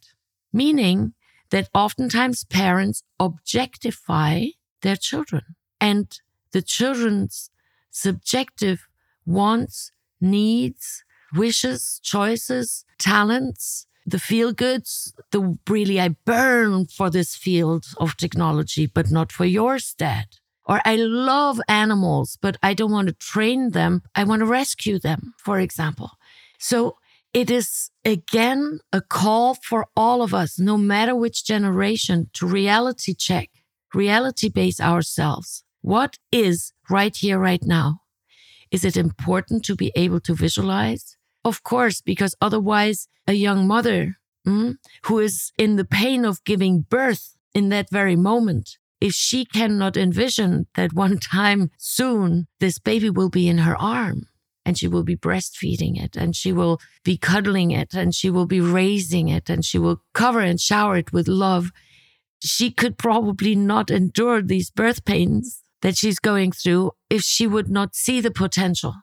Meaning 0.53 1.13
that 1.49 1.69
oftentimes 1.73 2.43
parents 2.43 3.03
objectify 3.19 4.47
their 4.81 4.95
children 4.95 5.55
and 5.81 6.19
the 6.51 6.61
children's 6.61 7.49
subjective 7.89 8.87
wants, 9.25 9.91
needs, 10.21 11.04
wishes, 11.35 11.99
choices, 12.03 12.85
talents, 12.97 13.87
the 14.05 14.19
feel 14.19 14.53
goods, 14.53 15.13
the 15.31 15.57
really, 15.67 15.99
I 15.99 16.09
burn 16.25 16.85
for 16.85 17.09
this 17.09 17.35
field 17.35 17.85
of 17.97 18.17
technology, 18.17 18.85
but 18.85 19.09
not 19.09 19.31
for 19.31 19.45
yours, 19.45 19.95
dad. 19.97 20.27
Or 20.67 20.81
I 20.85 20.95
love 20.95 21.59
animals, 21.67 22.37
but 22.41 22.57
I 22.61 22.73
don't 22.73 22.91
want 22.91 23.07
to 23.07 23.13
train 23.13 23.71
them. 23.71 24.01
I 24.15 24.23
want 24.23 24.41
to 24.41 24.45
rescue 24.45 24.99
them, 24.99 25.33
for 25.37 25.59
example. 25.59 26.11
So 26.59 26.97
it 27.33 27.51
is 27.51 27.91
again 28.03 28.79
a 28.93 29.01
call 29.01 29.55
for 29.55 29.87
all 29.95 30.21
of 30.21 30.33
us, 30.33 30.57
no 30.57 30.77
matter 30.77 31.15
which 31.15 31.45
generation, 31.45 32.29
to 32.33 32.47
reality 32.47 33.13
check, 33.13 33.49
reality 33.93 34.49
base 34.49 34.79
ourselves. 34.79 35.63
What 35.81 36.17
is 36.31 36.73
right 36.89 37.15
here, 37.15 37.37
right 37.37 37.63
now? 37.63 38.01
Is 38.71 38.83
it 38.83 38.97
important 38.97 39.63
to 39.65 39.75
be 39.75 39.91
able 39.95 40.19
to 40.21 40.33
visualize? 40.33 41.17
Of 41.45 41.61
course, 41.61 42.01
because 42.01 42.35
otherwise, 42.41 43.07
a 43.27 43.33
young 43.33 43.67
mother 43.67 44.17
mm, 44.47 44.77
who 45.05 45.19
is 45.19 45.51
in 45.59 45.75
the 45.75 45.85
pain 45.85 46.25
of 46.25 46.43
giving 46.43 46.81
birth 46.81 47.35
in 47.53 47.69
that 47.69 47.91
very 47.91 48.15
moment, 48.15 48.77
if 48.99 49.13
she 49.13 49.45
cannot 49.45 49.95
envision 49.95 50.65
that 50.73 50.93
one 51.05 51.19
time 51.19 51.69
soon 51.77 52.47
this 52.59 52.79
baby 52.79 53.11
will 53.11 53.29
be 53.29 53.47
in 53.47 53.59
her 53.59 53.79
arm, 53.79 54.23
and 54.65 54.75
she 54.75 54.87
will 54.87 55.03
be 55.03 55.15
breastfeeding 55.15 56.03
it 56.03 56.15
and 56.15 56.35
she 56.35 56.51
will 56.51 56.79
be 57.03 57.15
cuddling 57.15 57.69
it 57.69 57.93
and 57.93 58.15
she 58.15 58.31
will 58.31 58.47
be 58.47 58.59
raising 58.59 59.27
it 59.27 59.47
and 59.47 59.63
she 59.63 59.77
will 59.77 60.01
cover 60.15 60.39
and 60.39 60.59
shower 60.59 60.97
it 60.97 61.13
with 61.13 61.27
love. 61.27 61.69
She 62.43 62.71
could 62.71 62.97
probably 62.97 63.55
not 63.55 63.91
endure 63.91 64.41
these 64.41 64.71
birth 64.71 65.05
pains 65.05 65.61
that 65.83 65.95
she's 65.95 66.17
going 66.17 66.51
through 66.51 66.93
if 67.11 67.21
she 67.21 67.45
would 67.45 67.69
not 67.69 67.95
see 67.95 68.19
the 68.19 68.31
potential. 68.31 68.95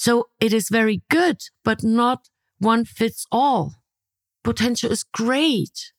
So 0.00 0.30
it 0.40 0.54
is 0.54 0.70
very 0.70 1.02
good, 1.10 1.42
but 1.62 1.84
not 1.84 2.30
one 2.58 2.86
fits 2.86 3.26
all. 3.30 3.74
Potential 4.42 4.90
is 4.90 5.02
great. 5.02 5.92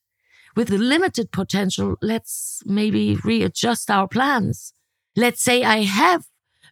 With 0.55 0.69
the 0.69 0.79
limited 0.79 1.31
potential, 1.31 1.97
let's 2.01 2.63
maybe 2.65 3.15
readjust 3.23 3.91
our 3.91 4.07
plans. 4.07 4.73
Let's 5.15 5.43
say 5.43 5.63
I 5.63 5.83
have 5.83 6.23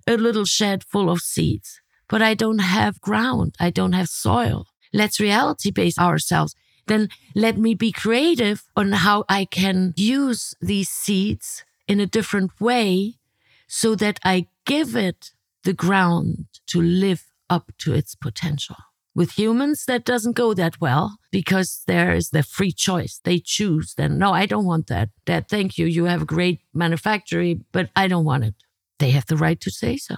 a 0.07 0.17
little 0.17 0.43
shed 0.43 0.83
full 0.83 1.07
of 1.07 1.19
seeds, 1.19 1.81
but 2.07 2.23
I 2.23 2.33
don't 2.33 2.65
have 2.79 2.99
ground. 2.99 3.53
I 3.59 3.69
don't 3.69 3.93
have 3.93 4.09
soil. 4.09 4.65
Let's 4.91 5.19
reality 5.19 5.69
base 5.69 5.99
ourselves. 5.99 6.55
Then 6.87 7.09
let 7.35 7.59
me 7.59 7.75
be 7.75 7.91
creative 7.91 8.63
on 8.75 8.91
how 8.91 9.25
I 9.29 9.45
can 9.45 9.93
use 9.95 10.55
these 10.61 10.89
seeds 10.89 11.63
in 11.87 11.99
a 11.99 12.07
different 12.07 12.59
way 12.59 13.19
so 13.67 13.93
that 13.93 14.19
I 14.25 14.47
give 14.65 14.95
it 14.95 15.29
the 15.63 15.73
ground 15.73 16.47
to 16.69 16.81
live 16.81 17.25
up 17.49 17.71
to 17.79 17.93
its 17.93 18.15
potential. 18.15 18.75
With 19.15 19.31
humans, 19.31 19.85
that 19.85 20.05
doesn't 20.05 20.37
go 20.37 20.53
that 20.53 20.79
well 20.79 21.17
because 21.31 21.83
there 21.87 22.13
is 22.13 22.29
the 22.29 22.43
free 22.43 22.71
choice. 22.71 23.19
They 23.23 23.39
choose. 23.39 23.95
Then, 23.95 24.17
no, 24.17 24.31
I 24.31 24.45
don't 24.45 24.65
want 24.65 24.87
that. 24.87 25.09
That, 25.25 25.49
thank 25.49 25.77
you. 25.77 25.87
You 25.87 26.05
have 26.05 26.21
a 26.21 26.25
great 26.25 26.61
manufactory, 26.73 27.59
but 27.71 27.89
I 27.95 28.07
don't 28.07 28.23
want 28.23 28.45
it. 28.45 28.55
They 28.99 29.11
have 29.11 29.25
the 29.25 29.37
right 29.37 29.59
to 29.61 29.71
say 29.71 29.97
so. 29.97 30.15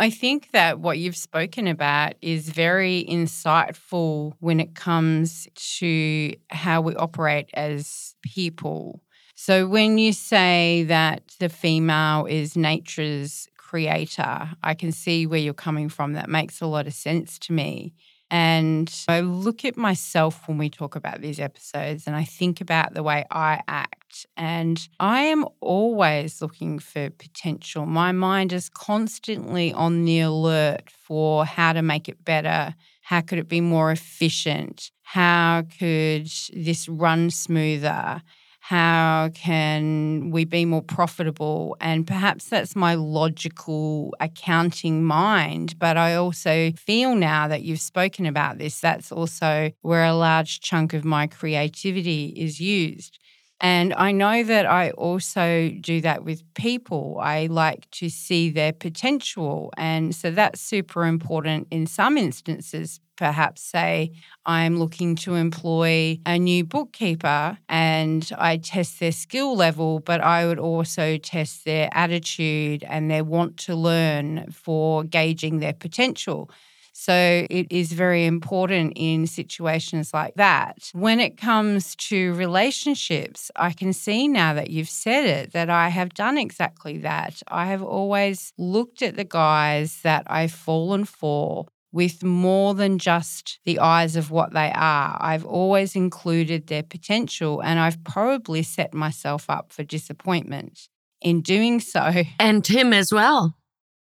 I 0.00 0.10
think 0.10 0.50
that 0.52 0.78
what 0.78 0.98
you've 0.98 1.16
spoken 1.16 1.66
about 1.66 2.14
is 2.22 2.50
very 2.50 3.04
insightful 3.08 4.34
when 4.38 4.60
it 4.60 4.74
comes 4.74 5.48
to 5.78 6.34
how 6.50 6.80
we 6.82 6.94
operate 6.94 7.50
as 7.54 8.14
people. 8.22 9.02
So, 9.34 9.66
when 9.66 9.98
you 9.98 10.12
say 10.12 10.84
that 10.88 11.22
the 11.40 11.48
female 11.48 12.26
is 12.26 12.56
nature's 12.56 13.48
creator, 13.68 14.50
I 14.62 14.74
can 14.74 14.92
see 14.92 15.26
where 15.26 15.38
you're 15.38 15.52
coming 15.52 15.90
from. 15.90 16.14
That 16.14 16.30
makes 16.30 16.62
a 16.62 16.66
lot 16.66 16.86
of 16.86 16.94
sense 16.94 17.38
to 17.40 17.52
me. 17.52 17.92
And 18.30 18.92
I 19.08 19.20
look 19.20 19.64
at 19.64 19.76
myself 19.76 20.48
when 20.48 20.58
we 20.58 20.70
talk 20.70 20.96
about 20.96 21.20
these 21.20 21.40
episodes 21.40 22.06
and 22.06 22.14
I 22.16 22.24
think 22.24 22.60
about 22.60 22.94
the 22.94 23.02
way 23.02 23.24
I 23.30 23.60
act. 23.68 24.26
And 24.36 24.86
I 25.00 25.20
am 25.22 25.46
always 25.60 26.40
looking 26.40 26.78
for 26.78 27.10
potential. 27.10 27.84
My 27.86 28.12
mind 28.12 28.52
is 28.52 28.70
constantly 28.70 29.72
on 29.72 30.04
the 30.04 30.20
alert 30.20 30.90
for 30.90 31.44
how 31.44 31.72
to 31.74 31.82
make 31.82 32.08
it 32.08 32.24
better. 32.24 32.74
How 33.02 33.20
could 33.20 33.38
it 33.38 33.48
be 33.48 33.62
more 33.62 33.90
efficient? 33.90 34.90
How 35.02 35.62
could 35.78 36.28
this 36.52 36.88
run 36.88 37.30
smoother? 37.30 38.22
How 38.68 39.30
can 39.32 40.30
we 40.30 40.44
be 40.44 40.66
more 40.66 40.82
profitable? 40.82 41.74
And 41.80 42.06
perhaps 42.06 42.50
that's 42.50 42.76
my 42.76 42.96
logical 42.96 44.14
accounting 44.20 45.04
mind. 45.04 45.78
But 45.78 45.96
I 45.96 46.16
also 46.16 46.72
feel 46.72 47.14
now 47.14 47.48
that 47.48 47.62
you've 47.62 47.80
spoken 47.80 48.26
about 48.26 48.58
this, 48.58 48.78
that's 48.78 49.10
also 49.10 49.70
where 49.80 50.04
a 50.04 50.12
large 50.12 50.60
chunk 50.60 50.92
of 50.92 51.02
my 51.02 51.26
creativity 51.26 52.34
is 52.36 52.60
used. 52.60 53.18
And 53.58 53.94
I 53.94 54.12
know 54.12 54.42
that 54.42 54.66
I 54.66 54.90
also 54.90 55.70
do 55.80 56.02
that 56.02 56.24
with 56.24 56.42
people. 56.52 57.16
I 57.22 57.46
like 57.46 57.90
to 57.92 58.10
see 58.10 58.50
their 58.50 58.74
potential. 58.74 59.72
And 59.78 60.14
so 60.14 60.30
that's 60.30 60.60
super 60.60 61.06
important 61.06 61.68
in 61.70 61.86
some 61.86 62.18
instances 62.18 63.00
perhaps 63.18 63.60
say, 63.62 64.12
I'm 64.46 64.78
looking 64.78 65.16
to 65.16 65.34
employ 65.34 66.18
a 66.24 66.38
new 66.38 66.64
bookkeeper 66.64 67.58
and 67.68 68.30
I 68.38 68.56
test 68.56 69.00
their 69.00 69.12
skill 69.12 69.54
level, 69.56 70.00
but 70.00 70.22
I 70.22 70.46
would 70.46 70.58
also 70.58 71.18
test 71.18 71.64
their 71.66 71.90
attitude 71.92 72.84
and 72.84 73.10
their 73.10 73.24
want 73.24 73.58
to 73.58 73.74
learn 73.74 74.50
for 74.52 75.04
gauging 75.04 75.58
their 75.58 75.74
potential. 75.74 76.50
So 76.92 77.46
it 77.48 77.68
is 77.70 77.92
very 77.92 78.26
important 78.26 78.94
in 78.96 79.28
situations 79.28 80.12
like 80.12 80.34
that. 80.34 80.90
When 80.94 81.20
it 81.20 81.36
comes 81.36 81.94
to 82.10 82.34
relationships, 82.34 83.52
I 83.54 83.72
can 83.72 83.92
see 83.92 84.26
now 84.26 84.54
that 84.54 84.70
you've 84.70 84.88
said 84.88 85.24
it 85.24 85.52
that 85.52 85.70
I 85.70 85.90
have 85.90 86.12
done 86.12 86.36
exactly 86.36 86.98
that. 86.98 87.40
I 87.46 87.66
have 87.66 87.84
always 87.84 88.52
looked 88.58 89.02
at 89.02 89.16
the 89.16 89.24
guys 89.24 90.00
that 90.02 90.24
I've 90.26 90.50
fallen 90.50 91.04
for 91.04 91.66
with 91.92 92.22
more 92.22 92.74
than 92.74 92.98
just 92.98 93.60
the 93.64 93.78
eyes 93.78 94.16
of 94.16 94.30
what 94.30 94.52
they 94.52 94.70
are. 94.74 95.16
I've 95.20 95.44
always 95.46 95.96
included 95.96 96.66
their 96.66 96.82
potential 96.82 97.62
and 97.62 97.78
I've 97.78 98.02
probably 98.04 98.62
set 98.62 98.92
myself 98.92 99.48
up 99.48 99.72
for 99.72 99.82
disappointment 99.84 100.88
in 101.20 101.40
doing 101.40 101.80
so. 101.80 102.24
And 102.38 102.64
Tim 102.64 102.92
as 102.92 103.12
well. 103.12 103.54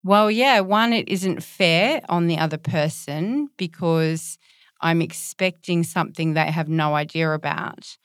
Well, 0.03 0.29
yeah, 0.29 0.60
one, 0.62 0.94
it 0.94 1.10
isn't 1.10 1.44
fair 1.44 2.01
on 2.08 2.27
the 2.27 2.38
other 2.38 2.58
person 2.58 3.50
because 3.58 4.38
I'm 4.82 5.01
expecting 5.01 5.84
something 5.84 6.34
they 6.34 6.51
have 6.51 6.70
no 6.70 6.96
idea 6.96 7.34
about. 7.34 7.98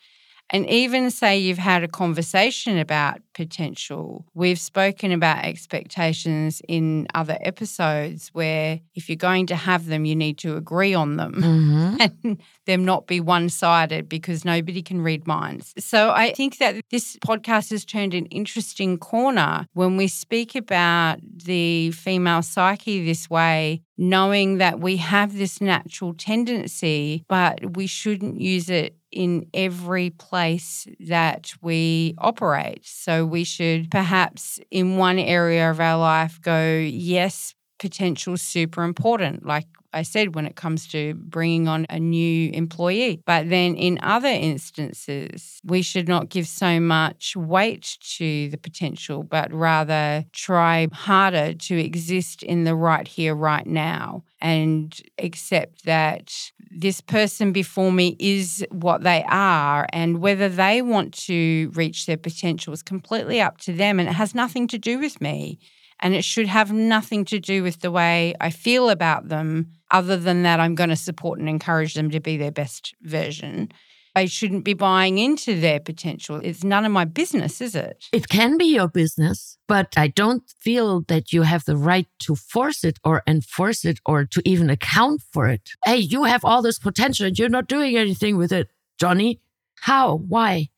And 0.53 0.69
even 0.69 1.11
say 1.11 1.39
you've 1.39 1.57
had 1.57 1.83
a 1.83 1.89
conversation 1.89 2.79
about 2.79 3.21
potential, 3.33 4.27
we've 4.35 4.61
spoken 4.61 5.11
about 5.11 5.45
expectations 5.45 6.61
in 6.69 7.09
other 7.15 7.39
episodes 7.41 8.29
where 8.35 8.81
if 8.95 9.09
you're 9.09 9.17
going 9.17 9.47
to 9.47 9.57
have 9.57 9.87
them, 9.87 10.05
you 10.05 10.15
need 10.15 10.37
to 10.39 10.57
agree 10.57 10.93
on 10.93 11.17
them 11.17 11.35
mm-hmm. 11.35 11.97
and 12.25 12.43
them 12.67 12.85
not 12.85 13.07
be 13.07 13.19
one 13.19 13.49
sided 13.49 14.11
because 14.11 14.45
nobody 14.45 14.83
can 14.83 15.01
read 15.01 15.27
minds. 15.27 15.73
So 15.79 16.11
I 16.11 16.35
think 16.35 16.59
that 16.59 16.83
this 16.91 17.17
podcast 17.25 17.71
has 17.71 17.87
turned 17.87 18.13
an 18.13 18.27
interesting 18.27 18.99
corner 18.99 19.67
when 19.73 19.97
we 19.97 20.07
speak 20.07 20.55
about 20.55 21.19
the 21.23 21.93
female 21.93 22.43
psyche 22.43 23.05
this 23.05 23.31
way 23.31 23.83
knowing 23.99 24.59
that 24.59 24.81
we 24.81 24.97
have 24.97 25.37
this 25.37 25.61
natural 25.61 26.13
tendency, 26.15 27.25
but 27.29 27.77
we 27.77 27.87
shouldn't 27.87 28.41
use 28.41 28.69
it 28.69 28.97
in 29.13 29.47
every 29.55 30.11
place 30.11 30.87
that 31.01 31.53
we 31.63 32.15
operate. 32.19 32.87
So 32.87 33.25
we 33.27 33.45
should 33.45 33.91
perhaps 33.91 34.59
in 34.71 34.97
one 34.97 35.19
area 35.19 35.71
of 35.71 35.81
our 35.81 35.99
life 35.99 36.41
go, 36.41 36.79
yes, 36.79 37.55
potential 37.83 38.37
super 38.37 38.85
important, 38.85 39.45
like 39.45 39.67
I 39.93 40.03
said, 40.03 40.37
when 40.37 40.47
it 40.47 40.55
comes 40.55 40.87
to 40.89 41.15
bringing 41.15 41.67
on 41.67 41.85
a 41.91 41.99
new 41.99 42.51
employee. 42.53 43.21
But 43.27 43.51
then 43.51 43.75
in 43.75 43.99
other 44.03 44.29
instances, 44.29 45.61
we 45.65 45.83
should 45.83 46.07
not 46.07 46.29
give 46.29 46.47
so 46.47 46.79
much 46.79 47.37
weight 47.37 47.99
to 48.19 48.49
the 48.51 48.57
potential, 48.57 49.25
but 49.25 49.53
rather 49.53 50.25
try 50.33 50.87
harder 50.93 51.55
to 51.55 51.77
exist 51.77 52.45
in 52.45 52.63
the 52.63 52.77
right 52.77 53.09
here, 53.09 53.35
right 53.35 53.67
now, 53.67 54.23
and 54.41 54.99
accept 55.19 55.85
that 55.85 56.33
this 56.71 57.01
person 57.01 57.53
before 57.53 57.91
me 57.91 58.17
is 58.21 58.65
what 58.71 59.03
they 59.03 59.25
are. 59.29 59.89
And 59.93 60.21
whether 60.21 60.49
they 60.49 60.83
want 60.83 61.13
to 61.27 61.71
reach 61.75 62.07
their 62.07 62.17
potential 62.17 62.73
is 62.73 62.83
completely 62.83 63.41
up 63.41 63.59
to 63.63 63.73
them. 63.73 63.99
And 63.99 64.09
it 64.09 64.13
has 64.13 64.37
nothing 64.37 64.69
to 64.69 64.79
do 64.79 65.01
with 65.01 65.21
me. 65.21 65.59
And 66.03 66.15
it 66.15 66.25
should 66.25 66.49
have 66.49 66.73
nothing 66.73 67.25
to 67.27 67.39
do 67.39 67.63
with 67.63 67.81
the 67.81 67.93
way 67.93 68.35
I 68.41 68.51
feel 68.51 68.91
about 68.91 69.29
them, 69.29 69.71
other 69.93 70.17
than 70.17 70.43
that, 70.43 70.59
I'm 70.59 70.75
going 70.75 70.91
to 70.91 70.97
support 70.97 71.39
and 71.39 71.49
encourage 71.49 71.95
them 71.95 72.11
to 72.11 72.19
be 72.19 72.37
their 72.37 72.51
best 72.51 72.95
version. 73.03 73.71
I 74.15 74.27
shouldn't 74.27 74.65
be 74.65 74.75
buying 74.75 75.19
into 75.19 75.59
their 75.59 75.81
potential. 75.81 76.41
It's 76.43 76.65
none 76.65 76.85
of 76.85 76.93
my 76.93 77.05
business, 77.05 77.61
is 77.61 77.75
it? 77.75 78.05
It 78.13 78.29
can 78.29 78.59
be 78.59 78.67
your 78.67 78.89
business, 78.89 79.57
but 79.69 79.95
I 79.97 80.09
don't 80.09 80.43
feel 80.59 81.03
that 81.03 81.33
you 81.33 81.43
have 81.43 81.65
the 81.65 81.77
right 81.77 82.09
to 82.21 82.35
force 82.35 82.85
it 82.85 82.99
or 83.05 83.23
enforce 83.27 83.85
it 83.85 84.01
or 84.05 84.25
to 84.27 84.43
even 84.45 84.69
account 84.69 85.23
for 85.33 85.49
it. 85.49 85.71
Hey, 85.85 85.97
you 85.97 86.25
have 86.25 86.45
all 86.45 86.63
this 86.63 86.79
potential 86.79 87.27
and 87.27 87.39
you're 87.39 87.49
not 87.49 87.69
doing 87.69 87.97
anything 87.97 88.37
with 88.37 88.53
it, 88.53 88.69
Johnny. 88.99 89.41
How? 89.81 90.17
Why? 90.17 90.69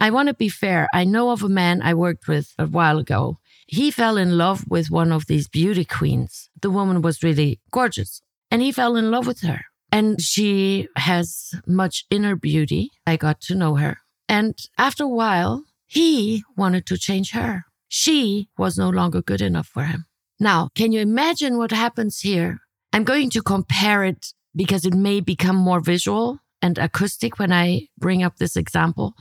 I 0.00 0.10
want 0.10 0.28
to 0.28 0.34
be 0.34 0.48
fair. 0.48 0.88
I 0.94 1.04
know 1.04 1.30
of 1.30 1.42
a 1.42 1.48
man 1.48 1.82
I 1.82 1.92
worked 1.92 2.28
with 2.28 2.54
a 2.58 2.66
while 2.66 2.98
ago 2.98 3.39
he 3.70 3.92
fell 3.92 4.16
in 4.16 4.36
love 4.36 4.64
with 4.68 4.90
one 4.90 5.12
of 5.12 5.26
these 5.26 5.46
beauty 5.46 5.84
queens. 5.84 6.50
The 6.60 6.72
woman 6.72 7.02
was 7.02 7.22
really 7.22 7.60
gorgeous 7.70 8.20
and 8.50 8.60
he 8.60 8.72
fell 8.72 8.96
in 8.96 9.12
love 9.12 9.28
with 9.28 9.42
her. 9.42 9.60
And 9.92 10.20
she 10.20 10.88
has 10.96 11.54
much 11.68 12.04
inner 12.10 12.34
beauty. 12.34 12.90
I 13.06 13.16
got 13.16 13.40
to 13.42 13.54
know 13.54 13.76
her. 13.76 13.98
And 14.28 14.58
after 14.76 15.04
a 15.04 15.08
while, 15.22 15.62
he 15.86 16.42
wanted 16.56 16.84
to 16.86 16.98
change 16.98 17.30
her. 17.30 17.62
She 17.86 18.48
was 18.58 18.76
no 18.76 18.90
longer 18.90 19.22
good 19.22 19.40
enough 19.40 19.68
for 19.68 19.84
him. 19.84 20.06
Now, 20.40 20.70
can 20.74 20.90
you 20.90 21.00
imagine 21.00 21.56
what 21.56 21.70
happens 21.70 22.20
here? 22.22 22.58
I'm 22.92 23.04
going 23.04 23.30
to 23.30 23.42
compare 23.42 24.02
it 24.02 24.32
because 24.54 24.84
it 24.84 24.94
may 24.94 25.20
become 25.20 25.56
more 25.56 25.80
visual 25.80 26.40
and 26.60 26.76
acoustic 26.76 27.38
when 27.38 27.52
I 27.52 27.86
bring 27.96 28.24
up 28.24 28.38
this 28.38 28.56
example. 28.56 29.14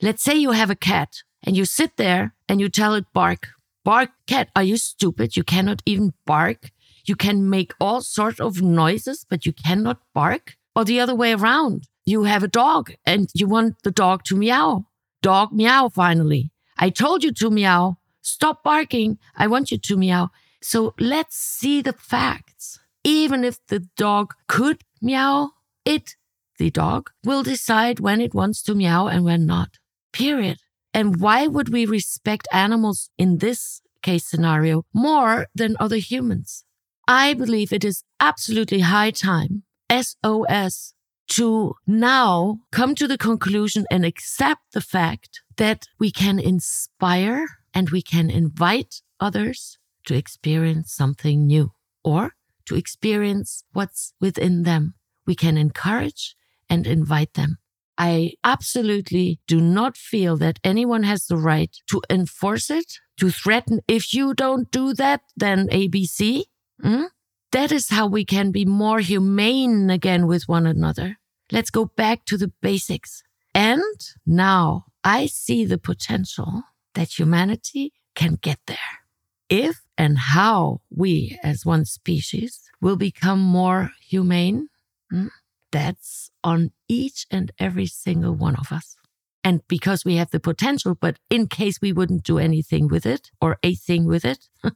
Let's 0.00 0.22
say 0.22 0.36
you 0.36 0.52
have 0.52 0.70
a 0.70 0.76
cat 0.76 1.08
and 1.42 1.56
you 1.56 1.64
sit 1.64 1.96
there 1.96 2.34
and 2.48 2.60
you 2.60 2.68
tell 2.68 2.94
it 2.94 3.06
bark 3.12 3.48
bark 3.88 4.10
cat 4.26 4.48
are 4.56 4.68
you 4.70 4.76
stupid 4.76 5.36
you 5.36 5.44
cannot 5.54 5.82
even 5.86 6.12
bark 6.32 6.70
you 7.10 7.16
can 7.24 7.48
make 7.56 7.72
all 7.80 8.00
sorts 8.00 8.40
of 8.40 8.62
noises 8.62 9.24
but 9.30 9.46
you 9.46 9.52
cannot 9.64 10.00
bark 10.20 10.56
or 10.74 10.84
the 10.84 11.00
other 11.00 11.14
way 11.14 11.32
around 11.32 11.84
you 12.04 12.24
have 12.24 12.42
a 12.42 12.54
dog 12.62 12.92
and 13.04 13.30
you 13.34 13.46
want 13.46 13.76
the 13.84 13.96
dog 14.02 14.24
to 14.24 14.36
meow 14.36 14.84
dog 15.22 15.52
meow 15.52 15.88
finally 15.88 16.50
i 16.86 16.90
told 16.90 17.24
you 17.24 17.32
to 17.32 17.50
meow 17.50 17.96
Stop 18.26 18.64
barking. 18.64 19.18
I 19.36 19.46
want 19.46 19.70
you 19.70 19.78
to 19.78 19.96
meow. 19.96 20.30
So 20.60 20.94
let's 20.98 21.36
see 21.36 21.80
the 21.80 21.92
facts. 21.92 22.80
Even 23.04 23.44
if 23.44 23.64
the 23.68 23.86
dog 23.96 24.34
could 24.48 24.82
meow, 25.00 25.52
it, 25.84 26.16
the 26.58 26.70
dog, 26.70 27.10
will 27.24 27.44
decide 27.44 28.00
when 28.00 28.20
it 28.20 28.34
wants 28.34 28.62
to 28.64 28.74
meow 28.74 29.06
and 29.06 29.24
when 29.24 29.46
not. 29.46 29.78
Period. 30.12 30.58
And 30.96 31.20
why 31.20 31.46
would 31.46 31.68
we 31.68 31.84
respect 31.84 32.48
animals 32.54 33.10
in 33.18 33.36
this 33.36 33.82
case 34.00 34.24
scenario 34.24 34.86
more 34.94 35.46
than 35.54 35.76
other 35.78 35.98
humans? 35.98 36.64
I 37.06 37.34
believe 37.34 37.70
it 37.70 37.84
is 37.84 38.02
absolutely 38.18 38.80
high 38.80 39.10
time, 39.10 39.64
SOS, 39.92 40.94
to 41.32 41.74
now 41.86 42.60
come 42.72 42.94
to 42.94 43.06
the 43.06 43.18
conclusion 43.18 43.84
and 43.90 44.06
accept 44.06 44.72
the 44.72 44.80
fact 44.80 45.42
that 45.58 45.84
we 45.98 46.10
can 46.10 46.38
inspire 46.38 47.44
and 47.74 47.90
we 47.90 48.00
can 48.00 48.30
invite 48.30 49.02
others 49.20 49.76
to 50.06 50.14
experience 50.14 50.94
something 50.94 51.46
new 51.46 51.72
or 52.02 52.32
to 52.64 52.74
experience 52.74 53.64
what's 53.74 54.14
within 54.18 54.62
them. 54.62 54.94
We 55.26 55.34
can 55.34 55.58
encourage 55.58 56.36
and 56.70 56.86
invite 56.86 57.34
them. 57.34 57.58
I 57.98 58.34
absolutely 58.44 59.40
do 59.46 59.60
not 59.60 59.96
feel 59.96 60.36
that 60.36 60.60
anyone 60.62 61.02
has 61.04 61.26
the 61.26 61.36
right 61.36 61.74
to 61.88 62.02
enforce 62.10 62.70
it, 62.70 62.98
to 63.18 63.30
threaten, 63.30 63.80
if 63.88 64.12
you 64.12 64.34
don't 64.34 64.70
do 64.70 64.92
that, 64.94 65.22
then 65.36 65.68
ABC. 65.68 66.44
Mm? 66.82 67.06
That 67.52 67.72
is 67.72 67.88
how 67.88 68.06
we 68.06 68.24
can 68.24 68.50
be 68.50 68.64
more 68.64 69.00
humane 69.00 69.88
again 69.88 70.26
with 70.26 70.48
one 70.48 70.66
another. 70.66 71.16
Let's 71.50 71.70
go 71.70 71.86
back 71.86 72.24
to 72.26 72.36
the 72.36 72.52
basics. 72.60 73.22
And 73.54 73.82
now 74.26 74.86
I 75.02 75.26
see 75.26 75.64
the 75.64 75.78
potential 75.78 76.64
that 76.94 77.18
humanity 77.18 77.92
can 78.14 78.34
get 78.34 78.58
there. 78.66 79.00
If 79.48 79.82
and 79.96 80.18
how 80.18 80.80
we 80.90 81.38
as 81.42 81.64
one 81.64 81.84
species 81.84 82.60
will 82.80 82.96
become 82.96 83.40
more 83.40 83.92
humane, 84.06 84.68
hmm, 85.10 85.28
that's 85.72 86.30
on 86.42 86.70
each 86.88 87.26
and 87.30 87.52
every 87.58 87.86
single 87.86 88.34
one 88.34 88.56
of 88.56 88.72
us. 88.72 88.96
And 89.44 89.60
because 89.68 90.04
we 90.04 90.16
have 90.16 90.30
the 90.30 90.40
potential, 90.40 90.96
but 91.00 91.18
in 91.30 91.46
case 91.46 91.80
we 91.80 91.92
wouldn't 91.92 92.24
do 92.24 92.38
anything 92.38 92.88
with 92.88 93.06
it 93.06 93.30
or 93.40 93.58
a 93.62 93.74
thing 93.76 94.04
with 94.04 94.24
it, 94.24 94.48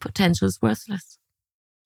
potential 0.00 0.48
is 0.48 0.62
worthless. 0.62 1.18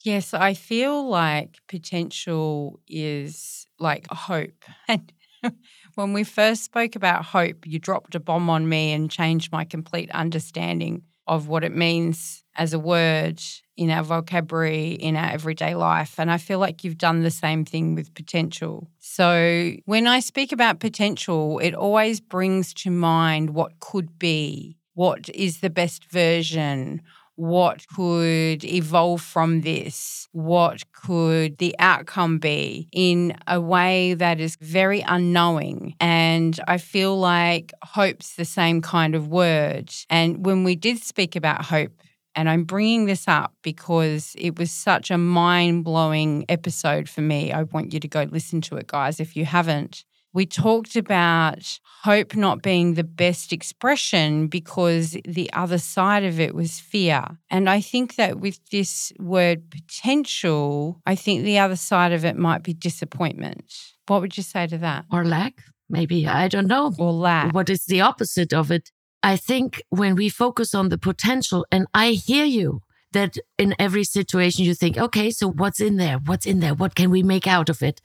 Yes, 0.04 0.32
I 0.32 0.54
feel 0.54 1.08
like 1.08 1.58
potential 1.68 2.80
is 2.86 3.66
like 3.78 4.06
hope. 4.10 4.64
And 5.42 5.54
when 5.94 6.12
we 6.12 6.24
first 6.24 6.64
spoke 6.64 6.96
about 6.96 7.24
hope, 7.24 7.64
you 7.64 7.78
dropped 7.78 8.16
a 8.16 8.20
bomb 8.20 8.50
on 8.50 8.68
me 8.68 8.92
and 8.92 9.08
changed 9.08 9.52
my 9.52 9.64
complete 9.64 10.10
understanding 10.10 11.02
of 11.28 11.46
what 11.46 11.62
it 11.62 11.74
means 11.74 12.42
as 12.56 12.72
a 12.72 12.78
word 12.78 13.40
in 13.76 13.90
our 13.90 14.02
vocabulary, 14.02 14.92
in 14.92 15.14
our 15.14 15.30
everyday 15.30 15.76
life. 15.76 16.18
And 16.18 16.30
I 16.30 16.38
feel 16.38 16.58
like 16.58 16.82
you've 16.82 16.98
done 16.98 17.22
the 17.22 17.30
same 17.30 17.64
thing 17.64 17.94
with 17.94 18.12
potential. 18.14 18.90
So 18.98 19.74
when 19.84 20.08
I 20.08 20.18
speak 20.18 20.50
about 20.50 20.80
potential, 20.80 21.60
it 21.60 21.74
always 21.74 22.20
brings 22.20 22.74
to 22.74 22.90
mind 22.90 23.50
what 23.50 23.78
could 23.78 24.18
be, 24.18 24.76
what 24.94 25.28
is 25.28 25.60
the 25.60 25.70
best 25.70 26.10
version, 26.10 27.02
what 27.38 27.86
could 27.94 28.64
evolve 28.64 29.22
from 29.22 29.60
this? 29.60 30.26
What 30.32 30.82
could 30.92 31.58
the 31.58 31.76
outcome 31.78 32.38
be 32.38 32.88
in 32.92 33.36
a 33.46 33.60
way 33.60 34.14
that 34.14 34.40
is 34.40 34.56
very 34.60 35.02
unknowing? 35.02 35.94
And 36.00 36.58
I 36.66 36.78
feel 36.78 37.16
like 37.16 37.72
hope's 37.84 38.34
the 38.34 38.44
same 38.44 38.82
kind 38.82 39.14
of 39.14 39.28
word. 39.28 39.92
And 40.10 40.44
when 40.44 40.64
we 40.64 40.74
did 40.74 40.98
speak 40.98 41.36
about 41.36 41.64
hope, 41.64 41.92
and 42.34 42.48
I'm 42.48 42.64
bringing 42.64 43.06
this 43.06 43.28
up 43.28 43.54
because 43.62 44.34
it 44.36 44.58
was 44.58 44.72
such 44.72 45.12
a 45.12 45.18
mind 45.18 45.84
blowing 45.84 46.44
episode 46.48 47.08
for 47.08 47.20
me. 47.20 47.52
I 47.52 47.62
want 47.62 47.92
you 47.92 48.00
to 48.00 48.08
go 48.08 48.24
listen 48.24 48.60
to 48.62 48.76
it, 48.76 48.88
guys, 48.88 49.20
if 49.20 49.36
you 49.36 49.44
haven't 49.44 50.04
we 50.32 50.46
talked 50.46 50.96
about 50.96 51.78
hope 52.02 52.36
not 52.36 52.62
being 52.62 52.94
the 52.94 53.04
best 53.04 53.52
expression 53.52 54.46
because 54.46 55.16
the 55.24 55.52
other 55.52 55.78
side 55.78 56.24
of 56.24 56.38
it 56.38 56.54
was 56.54 56.78
fear. 56.80 57.24
And 57.50 57.68
I 57.68 57.80
think 57.80 58.16
that 58.16 58.38
with 58.38 58.58
this 58.70 59.12
word 59.18 59.70
potential, 59.70 61.00
I 61.06 61.14
think 61.14 61.44
the 61.44 61.58
other 61.58 61.76
side 61.76 62.12
of 62.12 62.24
it 62.24 62.36
might 62.36 62.62
be 62.62 62.74
disappointment. 62.74 63.72
What 64.06 64.20
would 64.20 64.36
you 64.36 64.42
say 64.42 64.66
to 64.66 64.78
that? 64.78 65.06
Or 65.12 65.24
lack, 65.24 65.64
maybe. 65.88 66.26
I 66.26 66.48
don't 66.48 66.68
know. 66.68 66.92
Or 66.98 67.12
lack. 67.12 67.54
What 67.54 67.70
is 67.70 67.84
the 67.86 68.00
opposite 68.00 68.52
of 68.52 68.70
it? 68.70 68.90
I 69.22 69.36
think 69.36 69.82
when 69.88 70.14
we 70.14 70.28
focus 70.28 70.74
on 70.74 70.90
the 70.90 70.98
potential, 70.98 71.66
and 71.72 71.86
I 71.92 72.10
hear 72.10 72.44
you, 72.44 72.82
that 73.12 73.36
in 73.56 73.74
every 73.78 74.04
situation 74.04 74.64
you 74.64 74.74
think, 74.74 74.98
okay, 74.98 75.30
so 75.30 75.48
what's 75.48 75.80
in 75.80 75.96
there? 75.96 76.18
What's 76.18 76.46
in 76.46 76.60
there? 76.60 76.74
What 76.74 76.94
can 76.94 77.10
we 77.10 77.22
make 77.22 77.46
out 77.46 77.68
of 77.68 77.82
it? 77.82 78.00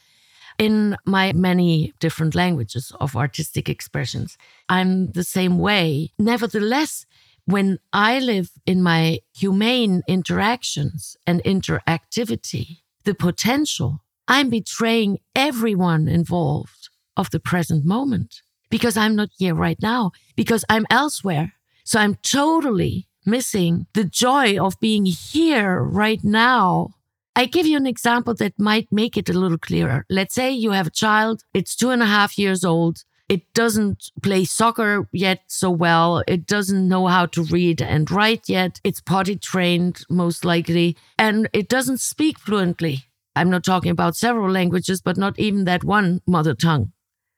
In 0.57 0.95
my 1.05 1.33
many 1.33 1.93
different 1.99 2.35
languages 2.35 2.91
of 2.99 3.15
artistic 3.15 3.69
expressions. 3.69 4.37
I'm 4.69 5.11
the 5.11 5.23
same 5.23 5.57
way. 5.57 6.11
Nevertheless, 6.17 7.05
when 7.45 7.79
I 7.91 8.19
live 8.19 8.51
in 8.65 8.81
my 8.81 9.19
humane 9.35 10.01
interactions 10.07 11.17
and 11.27 11.43
interactivity, 11.43 12.79
the 13.03 13.13
potential, 13.13 13.99
I'm 14.27 14.49
betraying 14.49 15.19
everyone 15.35 16.07
involved 16.07 16.89
of 17.17 17.29
the 17.31 17.39
present 17.39 17.85
moment 17.85 18.41
because 18.69 18.97
I'm 18.97 19.15
not 19.15 19.29
here 19.37 19.53
right 19.53 19.77
now, 19.81 20.11
because 20.35 20.65
I'm 20.69 20.85
elsewhere. 20.89 21.53
So 21.83 21.99
I'm 21.99 22.15
totally 22.15 23.07
missing 23.25 23.87
the 23.93 24.05
joy 24.05 24.57
of 24.57 24.79
being 24.79 25.05
here 25.05 25.81
right 25.83 26.23
now 26.23 26.95
I 27.35 27.45
give 27.45 27.65
you 27.65 27.77
an 27.77 27.87
example 27.87 28.35
that 28.35 28.59
might 28.59 28.91
make 28.91 29.17
it 29.17 29.29
a 29.29 29.33
little 29.33 29.57
clearer. 29.57 30.05
Let's 30.09 30.35
say 30.35 30.51
you 30.51 30.71
have 30.71 30.87
a 30.87 30.91
child, 30.91 31.43
it's 31.53 31.75
two 31.75 31.89
and 31.89 32.03
a 32.03 32.05
half 32.05 32.37
years 32.37 32.63
old. 32.63 33.03
It 33.27 33.51
doesn't 33.53 34.11
play 34.21 34.45
soccer 34.45 35.07
yet 35.11 35.41
so 35.47 35.71
well. 35.71 36.23
It 36.27 36.45
doesn't 36.45 36.87
know 36.87 37.07
how 37.07 37.25
to 37.27 37.41
read 37.41 37.81
and 37.81 38.11
write 38.11 38.47
yet. 38.47 38.79
It's 38.83 39.01
potty 39.01 39.37
trained, 39.37 40.03
most 40.09 40.45
likely, 40.45 40.95
and 41.17 41.49
it 41.53 41.69
doesn't 41.69 42.01
speak 42.01 42.37
fluently. 42.37 43.05
I'm 43.35 43.49
not 43.49 43.63
talking 43.63 43.89
about 43.89 44.15
several 44.15 44.51
languages, 44.51 45.01
but 45.01 45.17
not 45.17 45.39
even 45.39 45.63
that 45.63 45.83
one 45.83 46.21
mother 46.27 46.53
tongue. 46.53 46.91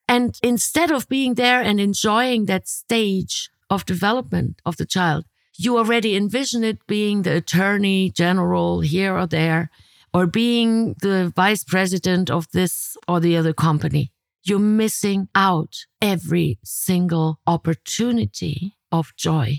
And 0.09 0.37
instead 0.43 0.91
of 0.91 1.07
being 1.07 1.35
there 1.35 1.61
and 1.61 1.79
enjoying 1.79 2.45
that 2.45 2.67
stage 2.67 3.49
of 3.69 3.85
development 3.85 4.61
of 4.65 4.75
the 4.75 4.85
child, 4.85 5.23
you 5.57 5.77
already 5.77 6.17
envision 6.17 6.65
it 6.65 6.85
being 6.85 7.21
the 7.21 7.37
attorney 7.37 8.09
general 8.09 8.81
here 8.81 9.17
or 9.17 9.25
there 9.25 9.69
or 10.15 10.25
being 10.25 10.95
the 11.01 11.29
vice 11.35 11.65
president 11.65 12.31
of 12.31 12.47
this 12.53 12.95
or 13.05 13.19
the 13.19 13.35
other 13.35 13.51
company. 13.51 14.13
You're 14.45 14.59
missing 14.59 15.27
out 15.35 15.73
every 16.01 16.57
single 16.63 17.41
opportunity 17.45 18.77
of 18.93 19.13
joy, 19.17 19.57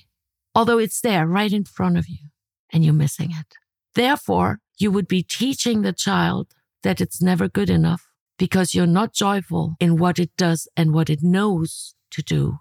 although 0.55 0.79
it's 0.79 1.03
there 1.03 1.27
right 1.27 1.53
in 1.53 1.64
front 1.64 1.99
of 1.99 2.09
you 2.09 2.31
and 2.73 2.83
you're 2.83 2.95
missing 2.95 3.33
it. 3.33 3.53
Therefore, 3.95 4.61
you 4.79 4.90
would 4.90 5.07
be 5.07 5.23
teaching 5.23 5.83
the 5.83 5.92
child 5.92 6.47
that 6.83 7.03
it's 7.03 7.21
never 7.21 7.49
good 7.49 7.69
enough 7.69 8.09
because 8.38 8.75
you're 8.75 8.87
not 8.87 9.12
joyful 9.12 9.75
in 9.79 9.99
what 9.99 10.19
it 10.19 10.35
does 10.38 10.66
and 10.75 10.95
what 10.95 11.11
it 11.11 11.23
knows 11.23 11.95
to 12.12 12.23
do, 12.23 12.61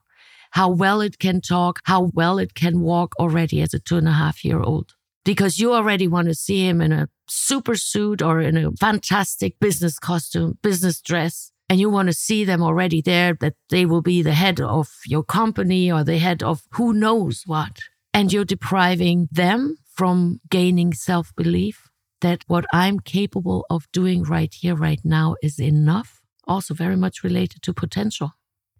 how 0.51 0.69
well 0.69 0.99
it 0.99 1.17
can 1.17 1.39
talk, 1.39 1.79
how 1.85 2.11
well 2.13 2.39
it 2.39 2.55
can 2.55 2.81
walk 2.81 3.13
already 3.17 3.61
as 3.61 3.73
a 3.73 3.79
two 3.79 3.95
and 3.95 4.09
a 4.09 4.19
half 4.23 4.43
year 4.43 4.59
old 4.59 4.95
because 5.25 5.59
you 5.59 5.73
already 5.73 6.07
want 6.07 6.27
to 6.27 6.35
see 6.35 6.65
him 6.65 6.79
in 6.79 6.93
a 6.93 7.09
super 7.27 7.75
suit 7.75 8.21
or 8.21 8.39
in 8.39 8.57
a 8.57 8.71
fantastic 8.73 9.59
business 9.59 9.99
costume, 9.99 10.57
business 10.61 11.01
dress. 11.01 11.51
And 11.67 11.79
you 11.79 11.89
want 11.89 12.07
to 12.09 12.13
see 12.13 12.45
them 12.45 12.61
already 12.61 13.01
there, 13.01 13.33
that 13.41 13.55
they 13.69 13.85
will 13.85 14.03
be 14.03 14.21
the 14.21 14.33
head 14.33 14.61
of 14.61 14.89
your 15.07 15.23
company 15.23 15.91
or 15.91 16.03
the 16.03 16.19
head 16.19 16.43
of 16.43 16.61
who 16.71 16.93
knows 16.93 17.43
what. 17.47 17.79
And 18.13 18.31
you're 18.31 18.45
depriving 18.45 19.27
them 19.31 19.77
from 19.93 20.41
gaining 20.49 20.93
self 20.93 21.33
belief 21.35 21.89
that 22.21 22.43
what 22.47 22.65
I'm 22.73 22.99
capable 22.99 23.65
of 23.69 23.91
doing 23.91 24.23
right 24.23 24.53
here, 24.53 24.75
right 24.75 25.01
now 25.03 25.35
is 25.41 25.59
enough. 25.59 26.21
Also, 26.47 26.73
very 26.73 26.95
much 26.95 27.23
related 27.23 27.61
to 27.63 27.73
potential. 27.73 28.31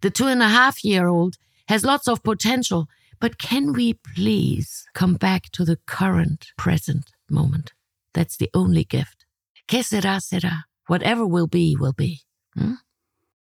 The 0.01 0.09
two 0.09 0.27
and 0.27 0.41
a 0.41 0.47
half 0.47 0.83
year 0.83 1.07
old 1.07 1.37
has 1.67 1.83
lots 1.83 2.07
of 2.07 2.23
potential, 2.23 2.87
but 3.19 3.37
can 3.37 3.73
we 3.73 3.93
please 4.15 4.85
come 4.93 5.15
back 5.15 5.51
to 5.53 5.65
the 5.65 5.77
current 5.87 6.47
present 6.57 7.11
moment? 7.29 7.74
That's 8.15 8.37
the 8.37 8.49
only 8.53 8.85
gift. 8.85 9.25
Que 9.67 9.83
sera, 9.83 10.19
sera. 10.21 10.65
Whatever 10.87 11.27
will 11.27 11.47
be, 11.47 11.75
will 11.79 11.93
be. 11.93 12.21
Hmm? 12.55 12.75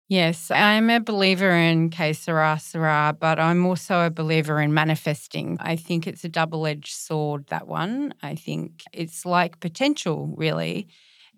Yes, 0.10 0.52
I'm 0.52 0.90
a 0.90 1.00
believer 1.00 1.52
in 1.52 1.90
que 1.90 2.14
sera, 2.14 3.16
but 3.20 3.40
I'm 3.40 3.66
also 3.66 4.06
a 4.06 4.10
believer 4.10 4.62
in 4.62 4.74
manifesting. 4.74 5.58
I 5.60 5.76
think 5.76 6.06
it's 6.06 6.24
a 6.24 6.30
double 6.30 6.68
edged 6.68 6.94
sword, 6.94 7.48
that 7.48 7.68
one. 7.68 8.14
I 8.22 8.36
think 8.36 8.84
it's 8.94 9.26
like 9.26 9.60
potential, 9.60 10.34
really. 10.38 10.88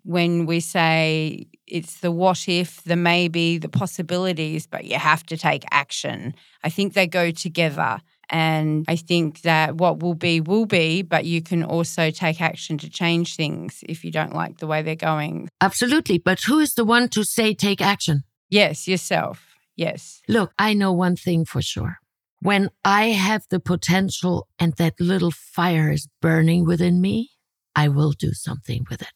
When 0.02 0.46
we 0.46 0.60
say 0.60 1.46
it's 1.66 2.00
the 2.00 2.10
what 2.10 2.48
if, 2.48 2.82
the 2.84 2.96
maybe, 2.96 3.58
the 3.58 3.68
possibilities, 3.68 4.66
but 4.66 4.84
you 4.84 4.98
have 4.98 5.24
to 5.26 5.36
take 5.36 5.64
action. 5.70 6.34
I 6.64 6.70
think 6.70 6.94
they 6.94 7.06
go 7.06 7.30
together. 7.30 8.00
And 8.30 8.84
I 8.88 8.96
think 8.96 9.42
that 9.42 9.76
what 9.76 10.00
will 10.00 10.14
be, 10.14 10.40
will 10.40 10.66
be, 10.66 11.02
but 11.02 11.24
you 11.24 11.42
can 11.42 11.64
also 11.64 12.10
take 12.10 12.40
action 12.40 12.78
to 12.78 12.88
change 12.88 13.34
things 13.34 13.82
if 13.88 14.04
you 14.04 14.12
don't 14.12 14.34
like 14.34 14.58
the 14.58 14.66
way 14.68 14.82
they're 14.82 14.94
going. 14.94 15.48
Absolutely. 15.60 16.18
But 16.18 16.40
who 16.46 16.60
is 16.60 16.74
the 16.74 16.84
one 16.84 17.08
to 17.08 17.24
say 17.24 17.54
take 17.54 17.80
action? 17.80 18.22
Yes, 18.48 18.86
yourself. 18.86 19.56
Yes. 19.76 20.22
Look, 20.28 20.52
I 20.58 20.74
know 20.74 20.92
one 20.92 21.16
thing 21.16 21.44
for 21.44 21.60
sure. 21.60 21.98
When 22.40 22.70
I 22.84 23.08
have 23.08 23.44
the 23.50 23.60
potential 23.60 24.48
and 24.58 24.74
that 24.76 24.94
little 25.00 25.30
fire 25.30 25.90
is 25.90 26.08
burning 26.22 26.64
within 26.64 27.00
me, 27.00 27.30
I 27.74 27.88
will 27.88 28.12
do 28.12 28.32
something 28.32 28.86
with 28.88 29.02
it. 29.02 29.08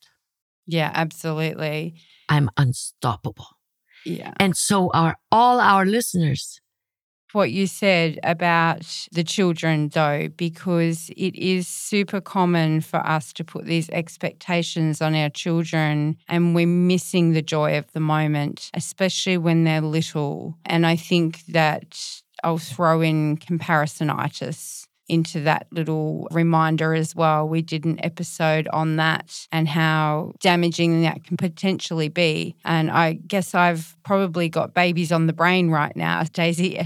Yeah, 0.66 0.90
absolutely. 0.94 1.94
I'm 2.28 2.50
unstoppable. 2.56 3.48
Yeah. 4.04 4.32
And 4.38 4.56
so 4.56 4.90
are 4.92 5.16
all 5.30 5.60
our 5.60 5.84
listeners. 5.86 6.60
What 7.34 7.50
you 7.50 7.66
said 7.66 8.20
about 8.22 9.08
the 9.10 9.24
children, 9.24 9.88
though, 9.88 10.28
because 10.36 11.10
it 11.16 11.34
is 11.34 11.66
super 11.66 12.20
common 12.20 12.80
for 12.80 13.04
us 13.04 13.32
to 13.32 13.42
put 13.42 13.64
these 13.64 13.90
expectations 13.90 15.02
on 15.02 15.16
our 15.16 15.30
children 15.30 16.16
and 16.28 16.54
we're 16.54 16.68
missing 16.68 17.32
the 17.32 17.42
joy 17.42 17.76
of 17.76 17.90
the 17.90 17.98
moment, 17.98 18.70
especially 18.72 19.36
when 19.36 19.64
they're 19.64 19.80
little. 19.80 20.56
And 20.64 20.86
I 20.86 20.94
think 20.94 21.44
that 21.46 22.22
I'll 22.44 22.58
throw 22.58 23.00
in 23.00 23.38
comparisonitis 23.38 24.86
into 25.08 25.40
that 25.40 25.66
little 25.70 26.26
reminder 26.30 26.94
as 26.94 27.14
well. 27.14 27.48
We 27.48 27.62
did 27.62 27.84
an 27.84 28.02
episode 28.04 28.68
on 28.68 28.96
that 28.96 29.46
and 29.52 29.68
how 29.68 30.32
damaging 30.40 31.02
that 31.02 31.24
can 31.24 31.36
potentially 31.36 32.08
be. 32.08 32.56
And 32.64 32.90
I 32.90 33.14
guess 33.14 33.54
I've 33.54 33.96
probably 34.04 34.48
got 34.48 34.74
babies 34.74 35.12
on 35.12 35.26
the 35.26 35.32
brain 35.32 35.70
right 35.70 35.94
now, 35.94 36.22
Daisy. 36.32 36.80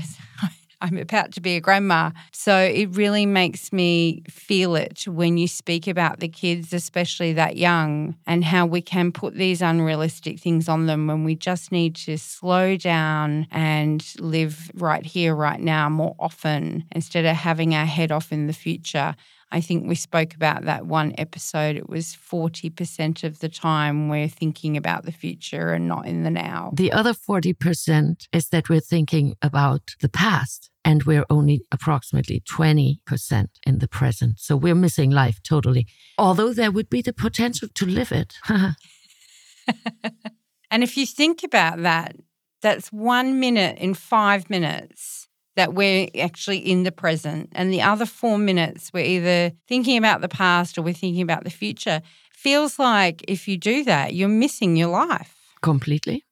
I'm 0.80 0.96
about 0.96 1.32
to 1.32 1.40
be 1.40 1.56
a 1.56 1.60
grandma. 1.60 2.12
So 2.32 2.56
it 2.56 2.96
really 2.96 3.26
makes 3.26 3.72
me 3.72 4.22
feel 4.28 4.76
it 4.76 5.06
when 5.08 5.36
you 5.36 5.48
speak 5.48 5.88
about 5.88 6.20
the 6.20 6.28
kids, 6.28 6.72
especially 6.72 7.32
that 7.32 7.56
young, 7.56 8.14
and 8.26 8.44
how 8.44 8.64
we 8.64 8.80
can 8.80 9.10
put 9.10 9.34
these 9.34 9.60
unrealistic 9.60 10.38
things 10.38 10.68
on 10.68 10.86
them 10.86 11.08
when 11.08 11.24
we 11.24 11.34
just 11.34 11.72
need 11.72 11.96
to 11.96 12.16
slow 12.16 12.76
down 12.76 13.48
and 13.50 14.04
live 14.20 14.70
right 14.74 15.04
here, 15.04 15.34
right 15.34 15.60
now 15.60 15.88
more 15.88 16.14
often 16.18 16.84
instead 16.92 17.24
of 17.24 17.34
having 17.34 17.74
our 17.74 17.86
head 17.86 18.12
off 18.12 18.30
in 18.32 18.46
the 18.46 18.52
future. 18.52 19.16
I 19.50 19.61
think 19.61 19.88
we 19.88 19.94
spoke 19.94 20.34
about 20.34 20.64
that 20.64 20.87
one 20.87 21.14
episode. 21.16 21.76
It 21.76 21.88
was 21.88 22.14
40% 22.14 23.24
of 23.24 23.38
the 23.38 23.48
time 23.48 24.08
we're 24.08 24.28
thinking 24.28 24.76
about 24.76 25.04
the 25.04 25.12
future 25.12 25.72
and 25.72 25.88
not 25.88 26.06
in 26.06 26.22
the 26.22 26.30
now. 26.30 26.70
The 26.74 26.92
other 26.92 27.14
40% 27.14 28.26
is 28.32 28.48
that 28.50 28.68
we're 28.68 28.80
thinking 28.80 29.37
about 29.40 29.94
the 30.00 30.11
past 30.11 30.70
and 30.84 31.04
we're 31.04 31.24
only 31.30 31.62
approximately 31.72 32.40
20% 32.40 33.46
in 33.66 33.78
the 33.78 33.88
present. 33.88 34.38
So 34.38 34.56
we're 34.56 34.74
missing 34.74 35.11
life 35.11 35.40
totally, 35.42 35.87
although 36.18 36.52
there 36.52 36.70
would 36.70 36.90
be 36.90 37.02
the 37.02 37.14
potential 37.14 37.68
to 37.74 37.87
live 37.87 38.12
it. 38.12 38.34
and 40.70 40.82
if 40.82 40.96
you 40.96 41.06
think 41.06 41.42
about 41.42 41.82
that, 41.82 42.16
that's 42.61 42.92
one 42.92 43.40
minute 43.40 43.78
in 43.78 43.94
five 43.94 44.50
minutes 44.50 45.27
that 45.58 45.74
we're 45.74 46.08
actually 46.20 46.58
in 46.58 46.84
the 46.84 46.92
present. 46.92 47.48
And 47.50 47.72
the 47.72 47.82
other 47.82 48.06
four 48.06 48.38
minutes, 48.38 48.92
we're 48.94 49.04
either 49.04 49.50
thinking 49.66 49.98
about 49.98 50.20
the 50.20 50.28
past 50.28 50.78
or 50.78 50.82
we're 50.82 50.94
thinking 50.94 51.20
about 51.20 51.42
the 51.42 51.50
future. 51.50 52.00
Feels 52.32 52.78
like 52.78 53.24
if 53.26 53.48
you 53.48 53.58
do 53.58 53.82
that, 53.82 54.14
you're 54.14 54.28
missing 54.28 54.76
your 54.76 54.86
life. 54.86 55.34
Completely. 55.60 56.24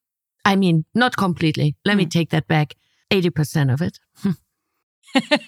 I 0.44 0.54
mean, 0.54 0.84
not 0.94 1.16
completely. 1.16 1.74
Let 1.84 1.94
mm. 1.94 1.98
me 1.98 2.04
hmm. 2.04 2.10
take 2.10 2.30
that 2.30 2.46
back 2.46 2.74
80% 3.10 3.74
of 3.74 3.82
it. 3.82 3.98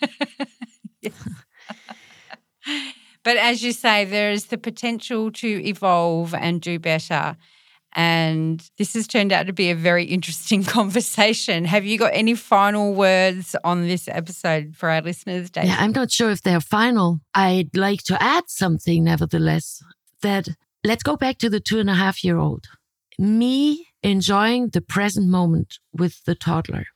but 3.23 3.37
as 3.37 3.63
you 3.63 3.71
say, 3.71 4.05
there 4.05 4.33
is 4.33 4.47
the 4.47 4.59
potential 4.59 5.31
to 5.31 5.65
evolve 5.65 6.35
and 6.35 6.61
do 6.61 6.81
better. 6.81 7.37
And 7.95 8.63
this 8.79 8.95
has 8.95 9.07
turned 9.07 9.33
out 9.33 9.47
to 9.47 9.53
be 9.53 9.71
a 9.71 9.75
very 9.75 10.05
interesting 10.05 10.63
conversation. 10.77 11.65
Have 11.65 11.85
you 11.85 11.99
got 11.99 12.13
any 12.15 12.35
final 12.35 12.95
words 12.95 13.57
on 13.65 13.89
this 13.89 14.09
episode 14.09 14.77
for 14.77 14.91
our 14.91 15.01
listeners, 15.01 15.51
Dave? 15.51 15.65
Yeah, 15.67 15.77
I'm 15.79 15.93
not 15.93 16.11
sure 16.11 16.31
if 16.31 16.43
they're 16.43 16.61
final. 16.61 17.21
I'd 17.35 17.77
like 17.77 18.03
to 18.05 18.23
add 18.23 18.45
something, 18.49 19.05
nevertheless, 19.05 19.83
that 20.23 20.49
let's 20.85 21.03
go 21.03 21.17
back 21.17 21.39
to 21.39 21.51
the 21.51 21.61
two 21.61 21.79
and 21.79 21.91
a 21.91 21.95
half 21.95 22.23
year 22.23 22.39
old. 22.39 22.67
Me 23.19 23.87
enjoying 24.03 24.69
the 24.69 24.81
present 24.81 25.29
moment 25.29 25.79
with 25.93 26.25
the 26.25 26.35
toddler 26.35 26.87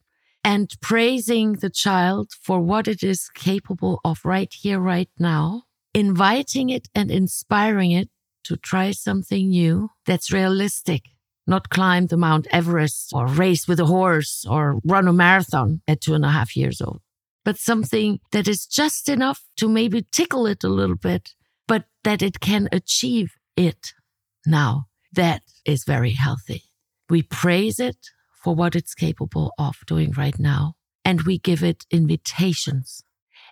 and 0.45 0.71
praising 0.81 1.55
the 1.55 1.71
child 1.71 2.31
for 2.41 2.61
what 2.61 2.89
it 2.89 3.03
is 3.03 3.29
capable 3.35 4.01
of 4.05 4.21
right 4.25 4.53
here, 4.53 4.81
right 4.81 5.11
now, 5.19 5.63
inviting 5.95 6.69
it 6.71 6.89
and 6.95 7.11
inspiring 7.11 7.93
it 7.93 8.09
to 8.45 8.57
try 8.57 8.91
something 8.91 9.49
new 9.49 9.91
that's 10.07 10.33
realistic, 10.33 11.03
not 11.47 11.71
climb 11.71 12.07
the 12.07 12.17
Mount 12.17 12.47
Everest 12.51 13.13
or 13.13 13.27
race 13.27 13.67
with 13.67 13.81
a 13.81 13.87
horse 13.87 14.45
or 14.49 14.81
run 14.85 15.09
a 15.09 15.13
marathon 15.13 15.83
at 15.89 16.01
two 16.01 16.15
and 16.15 16.25
a 16.25 16.31
half 16.31 16.57
years 16.57 16.81
old, 16.81 17.01
but 17.45 17.59
something 17.59 18.21
that 18.31 18.49
is 18.49 18.67
just 18.67 19.09
enough 19.09 19.43
to 19.57 19.69
maybe 19.69 20.07
tickle 20.13 20.47
it 20.47 20.65
a 20.65 20.69
little 20.69 20.97
bit, 20.97 21.35
but 21.67 21.85
that 22.05 22.23
it 22.23 22.41
can 22.41 22.69
achieve 22.73 23.33
it 23.57 23.93
now. 24.47 24.87
That 25.13 25.43
is 25.65 25.85
very 25.85 26.13
healthy. 26.13 26.63
We 27.11 27.23
praise 27.23 27.79
it 27.79 27.99
for 28.43 28.55
what 28.55 28.75
it's 28.75 28.95
capable 28.95 29.53
of 29.59 29.77
doing 29.87 30.13
right 30.13 30.39
now, 30.39 30.75
and 31.05 31.23
we 31.23 31.39
give 31.39 31.63
it 31.63 31.85
invitations. 31.91 33.05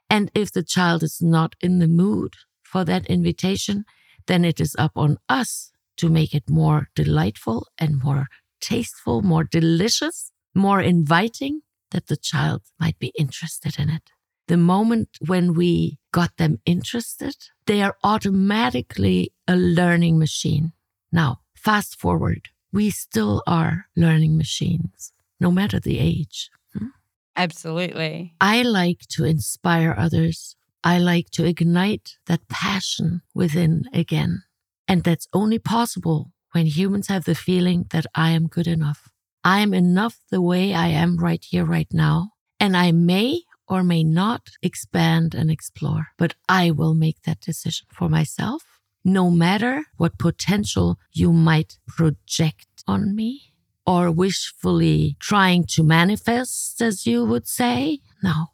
And 0.09 0.31
if 0.35 0.51
the 0.53 0.65
child 0.65 1.03
is 1.03 1.21
not 1.21 1.55
in 1.61 1.79
the 1.79 1.87
mood 1.87 2.35
for 2.63 2.85
that 2.85 3.07
invitation, 3.07 3.85
then 4.27 4.45
it 4.45 4.61
is 4.61 4.75
up 4.79 4.93
on 4.97 5.19
us 5.29 5.73
to 5.97 6.09
make 6.09 6.35
it 6.35 6.49
more 6.49 6.89
delightful 6.95 7.67
and 7.79 8.03
more 8.03 8.27
tasteful, 8.61 9.23
more 9.23 9.45
delicious, 9.45 10.33
more 10.55 10.81
inviting 10.81 11.61
that 11.91 12.07
the 12.07 12.17
child 12.17 12.63
might 12.79 12.99
be 12.99 13.13
interested 13.19 13.79
in 13.79 13.91
it. 13.91 14.11
The 14.49 14.57
moment 14.57 15.11
when 15.27 15.55
we 15.55 15.99
got 16.13 16.37
them 16.37 16.61
interested, 16.65 17.37
they 17.67 17.83
are 17.83 17.97
automatically 18.03 19.33
a 19.47 19.57
learning 19.57 20.19
machine. 20.19 20.73
Now, 21.13 21.41
fast 21.55 21.99
forward, 22.01 22.49
we 22.73 22.91
still 22.91 23.43
are 23.47 23.87
learning 23.97 24.37
machines, 24.37 25.13
no 25.39 25.51
matter 25.51 25.79
the 25.79 25.99
age. 25.99 26.51
Hmm? 26.77 26.89
Absolutely. 27.37 28.35
I 28.41 28.63
like 28.63 29.01
to 29.11 29.25
inspire 29.25 29.95
others 29.97 30.57
I 30.83 30.99
like 30.99 31.31
to 31.33 31.45
ignite 31.45 32.17
that 32.27 32.49
passion 32.49 33.23
within 33.35 33.85
again. 33.93 34.43
And 34.89 35.05
that's 35.05 35.29
only 35.33 35.59
possible 35.59 36.33
when 36.53 36.67
humans 36.67 37.09
have 37.09 37.25
the 37.25 37.35
feeling 37.35 37.87
that 37.91 38.07
I 38.15 38.31
am 38.31 38.49
good 38.49 38.67
enough. 38.67 39.11
I 39.45 39.61
am 39.61 39.73
enough 39.73 40.21
the 40.31 40.43
way 40.43 40.75
I 40.75 40.89
am 40.89 41.17
right 41.17 41.45
here, 41.45 41.65
right 41.65 41.89
now. 41.93 42.31
And 42.59 42.77
I 42.77 42.93
may 42.93 43.43
or 43.69 43.83
may 43.85 44.03
not 44.03 44.49
expand 44.63 45.35
and 45.35 45.51
explore, 45.51 46.09
but 46.19 46.35
I 46.49 46.71
will 46.73 46.95
make 46.95 47.23
that 47.23 47.41
decision 47.41 47.87
for 47.93 48.09
myself, 48.09 48.63
no 49.05 49.31
matter 49.31 49.85
what 49.97 50.19
potential 50.19 50.99
you 51.13 51.33
might 51.33 51.79
project 51.87 52.67
on 52.87 53.15
me 53.15 53.55
or 53.87 54.11
wishfully 54.11 55.17
trying 55.21 55.65
to 55.65 55.83
manifest, 55.83 56.83
as 56.83 57.07
you 57.07 57.25
would 57.25 57.47
say. 57.47 58.01
No, 58.23 58.49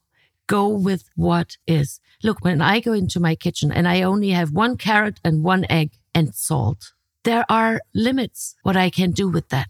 go 0.47 0.69
with 0.69 1.05
what 1.15 1.57
is. 1.67 2.01
Look, 2.23 2.45
when 2.45 2.61
I 2.61 2.81
go 2.81 2.93
into 2.93 3.21
my 3.21 3.35
kitchen 3.35 3.73
and 3.73 3.87
I 3.87 4.03
only 4.03 4.31
have 4.31 4.53
one 4.53 4.77
carrot 4.77 5.21
and 5.25 5.45
one 5.45 5.67
egg 5.69 5.93
and 6.15 6.35
salt, 6.35 6.93
there 7.25 7.45
are 7.49 7.81
limits 7.95 8.55
what 8.63 8.77
I 8.77 8.91
can 8.91 9.11
do 9.11 9.29
with 9.29 9.49
that. 9.49 9.69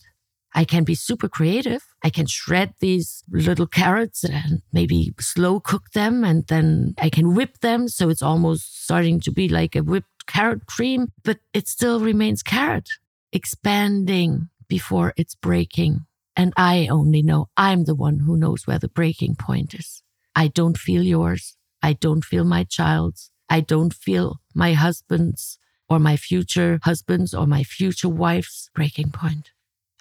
I 0.55 0.65
can 0.65 0.85
be 0.85 0.95
super 0.95 1.29
creative. 1.29 1.85
I 2.03 2.09
can 2.09 2.27
shred 2.27 2.73
these 2.81 3.23
little 3.29 3.67
carrots 3.67 4.25
and 4.25 4.63
maybe 4.73 5.13
slow 5.21 5.61
cook 5.61 5.91
them 5.91 6.25
and 6.25 6.47
then 6.47 6.95
I 6.99 7.11
can 7.11 7.35
whip 7.35 7.59
them. 7.61 7.89
So 7.89 8.09
it's 8.09 8.23
almost 8.23 8.85
starting 8.85 9.21
to 9.21 9.31
be 9.31 9.49
like 9.49 9.77
a 9.77 9.83
whipped 9.83 10.27
carrot 10.27 10.67
cream, 10.67 11.13
but 11.25 11.41
it 11.53 11.69
still 11.69 12.01
remains 12.01 12.43
carrot, 12.43 12.89
expanding 13.33 14.49
before 14.67 15.13
it's 15.17 15.35
breaking. 15.35 16.07
And 16.35 16.55
I 16.57 16.89
only 16.91 17.23
know 17.23 17.49
I'm 17.57 17.85
the 17.85 17.95
one 17.95 18.21
who 18.21 18.37
knows 18.37 18.67
where 18.67 18.79
the 18.79 18.89
breaking 18.89 19.37
point 19.37 19.75
is. 19.75 20.03
I 20.37 20.49
don't 20.49 20.77
feel 20.77 21.03
yours. 21.03 21.57
I 21.83 21.95
don't 21.95 22.23
feel 22.23 22.45
my 22.45 22.65
child's. 22.65 23.31
I 23.49 23.61
don't 23.61 23.95
feel 23.95 24.41
my 24.55 24.75
husband's 24.75 25.59
or 25.89 25.99
my 25.99 26.17
future 26.17 26.79
husband's 26.83 27.33
or 27.33 27.47
my 27.47 27.63
future 27.63 28.11
wife's 28.11 28.69
breaking 28.75 29.13
point. 29.13 29.51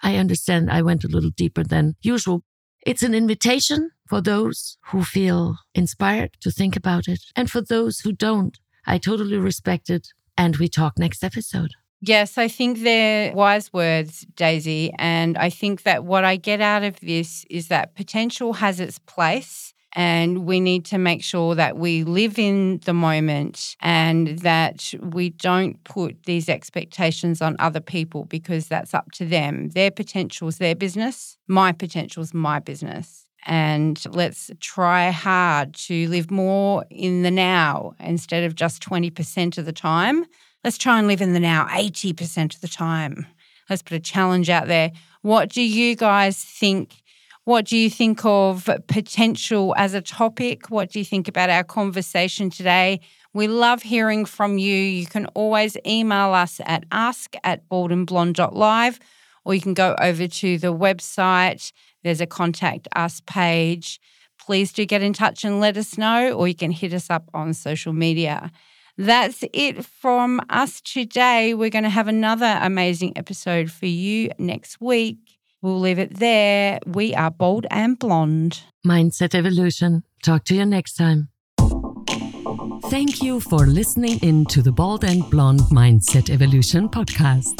I 0.02 0.16
understand 0.16 0.70
I 0.70 0.82
went 0.82 1.04
a 1.04 1.08
little 1.08 1.30
deeper 1.30 1.64
than 1.64 1.96
usual. 2.02 2.42
It's 2.84 3.02
an 3.02 3.14
invitation 3.14 3.92
for 4.06 4.20
those 4.20 4.76
who 4.90 5.02
feel 5.02 5.56
inspired 5.74 6.36
to 6.42 6.50
think 6.50 6.76
about 6.76 7.08
it. 7.08 7.20
And 7.34 7.50
for 7.50 7.62
those 7.62 8.00
who 8.00 8.12
don't, 8.12 8.58
I 8.86 8.98
totally 8.98 9.38
respect 9.38 9.88
it. 9.88 10.08
And 10.36 10.56
we 10.56 10.68
talk 10.68 10.98
next 10.98 11.24
episode. 11.24 11.70
Yes, 12.02 12.36
I 12.36 12.48
think 12.48 12.80
they're 12.80 13.32
wise 13.32 13.72
words, 13.72 14.26
Daisy. 14.36 14.92
And 14.98 15.38
I 15.38 15.48
think 15.48 15.84
that 15.84 16.04
what 16.04 16.24
I 16.24 16.36
get 16.36 16.60
out 16.60 16.82
of 16.82 17.00
this 17.00 17.46
is 17.48 17.68
that 17.68 17.94
potential 17.94 18.52
has 18.54 18.80
its 18.80 18.98
place 18.98 19.72
And 19.96 20.44
we 20.44 20.60
need 20.60 20.84
to 20.86 20.98
make 20.98 21.24
sure 21.24 21.54
that 21.54 21.78
we 21.78 22.04
live 22.04 22.38
in 22.38 22.80
the 22.84 22.92
moment 22.92 23.76
and 23.80 24.38
that 24.40 24.92
we 25.00 25.30
don't 25.30 25.82
put 25.84 26.24
these 26.24 26.50
expectations 26.50 27.40
on 27.40 27.56
other 27.58 27.80
people 27.80 28.26
because 28.26 28.68
that's 28.68 28.92
up 28.92 29.10
to 29.12 29.24
them. 29.24 29.70
Their 29.70 29.90
potential 29.90 30.48
is 30.48 30.58
their 30.58 30.74
business, 30.74 31.38
my 31.48 31.72
potential 31.72 32.22
is 32.22 32.34
my 32.34 32.58
business. 32.58 33.24
And 33.46 34.04
let's 34.14 34.50
try 34.60 35.10
hard 35.10 35.72
to 35.86 36.08
live 36.08 36.30
more 36.30 36.84
in 36.90 37.22
the 37.22 37.30
now 37.30 37.94
instead 37.98 38.44
of 38.44 38.54
just 38.54 38.82
20% 38.82 39.56
of 39.56 39.64
the 39.64 39.72
time. 39.72 40.26
Let's 40.62 40.76
try 40.76 40.98
and 40.98 41.08
live 41.08 41.22
in 41.22 41.32
the 41.32 41.40
now 41.40 41.66
80% 41.68 42.54
of 42.54 42.60
the 42.60 42.68
time. 42.68 43.24
Let's 43.70 43.82
put 43.82 43.96
a 43.96 44.00
challenge 44.00 44.50
out 44.50 44.66
there. 44.66 44.92
What 45.22 45.48
do 45.48 45.62
you 45.62 45.96
guys 45.96 46.36
think 46.42 47.02
what 47.46 47.64
do 47.64 47.76
you 47.76 47.88
think 47.88 48.24
of 48.24 48.68
potential 48.88 49.72
as 49.76 49.94
a 49.94 50.00
topic? 50.00 50.68
What 50.68 50.90
do 50.90 50.98
you 50.98 51.04
think 51.04 51.28
about 51.28 51.48
our 51.48 51.62
conversation 51.62 52.50
today? 52.50 52.98
We 53.32 53.46
love 53.46 53.82
hearing 53.82 54.24
from 54.24 54.58
you. 54.58 54.74
You 54.74 55.06
can 55.06 55.26
always 55.26 55.76
email 55.86 56.34
us 56.34 56.60
at 56.64 56.82
ask 56.90 57.36
at 57.44 57.68
baldandblonde.live 57.68 58.98
or 59.44 59.54
you 59.54 59.60
can 59.60 59.74
go 59.74 59.94
over 60.00 60.26
to 60.26 60.58
the 60.58 60.74
website. 60.74 61.70
There's 62.02 62.20
a 62.20 62.26
contact 62.26 62.88
us 62.96 63.22
page. 63.28 64.00
Please 64.40 64.72
do 64.72 64.84
get 64.84 65.02
in 65.02 65.12
touch 65.12 65.44
and 65.44 65.60
let 65.60 65.76
us 65.76 65.96
know, 65.96 66.32
or 66.32 66.48
you 66.48 66.54
can 66.56 66.72
hit 66.72 66.92
us 66.92 67.10
up 67.10 67.30
on 67.32 67.54
social 67.54 67.92
media. 67.92 68.50
That's 68.98 69.44
it 69.52 69.84
from 69.84 70.40
us 70.50 70.80
today. 70.80 71.54
We're 71.54 71.70
going 71.70 71.84
to 71.84 71.90
have 71.90 72.08
another 72.08 72.58
amazing 72.60 73.16
episode 73.16 73.70
for 73.70 73.86
you 73.86 74.30
next 74.36 74.80
week. 74.80 75.18
We'll 75.62 75.80
leave 75.80 75.98
it 75.98 76.18
there. 76.18 76.78
We 76.86 77.14
are 77.14 77.30
bold 77.30 77.66
and 77.70 77.98
blonde. 77.98 78.62
Mindset 78.86 79.34
Evolution. 79.34 80.04
Talk 80.22 80.44
to 80.44 80.54
you 80.54 80.64
next 80.64 80.94
time. 80.94 81.28
Thank 82.84 83.22
you 83.22 83.40
for 83.40 83.66
listening 83.66 84.18
in 84.20 84.44
to 84.46 84.62
the 84.62 84.70
Bald 84.70 85.02
and 85.02 85.28
Blonde 85.28 85.60
Mindset 85.72 86.30
Evolution 86.30 86.88
podcast. 86.88 87.56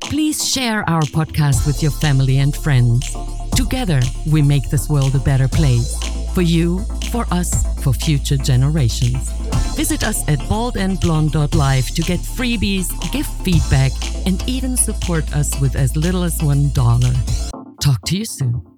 Please 0.00 0.48
share 0.48 0.88
our 0.88 1.02
podcast 1.02 1.66
with 1.66 1.82
your 1.82 1.92
family 1.92 2.38
and 2.38 2.56
friends. 2.56 3.14
Together, 3.54 4.00
we 4.30 4.40
make 4.40 4.70
this 4.70 4.88
world 4.88 5.14
a 5.14 5.18
better 5.18 5.48
place 5.48 5.94
for 6.34 6.42
you, 6.42 6.80
for 7.10 7.26
us, 7.30 7.66
for 7.82 7.92
future 7.92 8.36
generations. 8.36 9.30
Visit 9.76 10.04
us 10.04 10.22
at 10.28 10.38
baldandblonde.live 10.40 11.86
to 11.88 12.02
get 12.02 12.20
freebies, 12.20 12.88
give 13.12 13.26
feedback, 13.44 13.92
and 14.26 14.42
even 14.48 14.76
support 14.76 15.32
us 15.34 15.58
with 15.60 15.76
as 15.76 15.96
little 15.96 16.22
as 16.22 16.38
$1. 16.38 17.80
Talk 17.80 18.02
to 18.06 18.18
you 18.18 18.24
soon. 18.24 18.69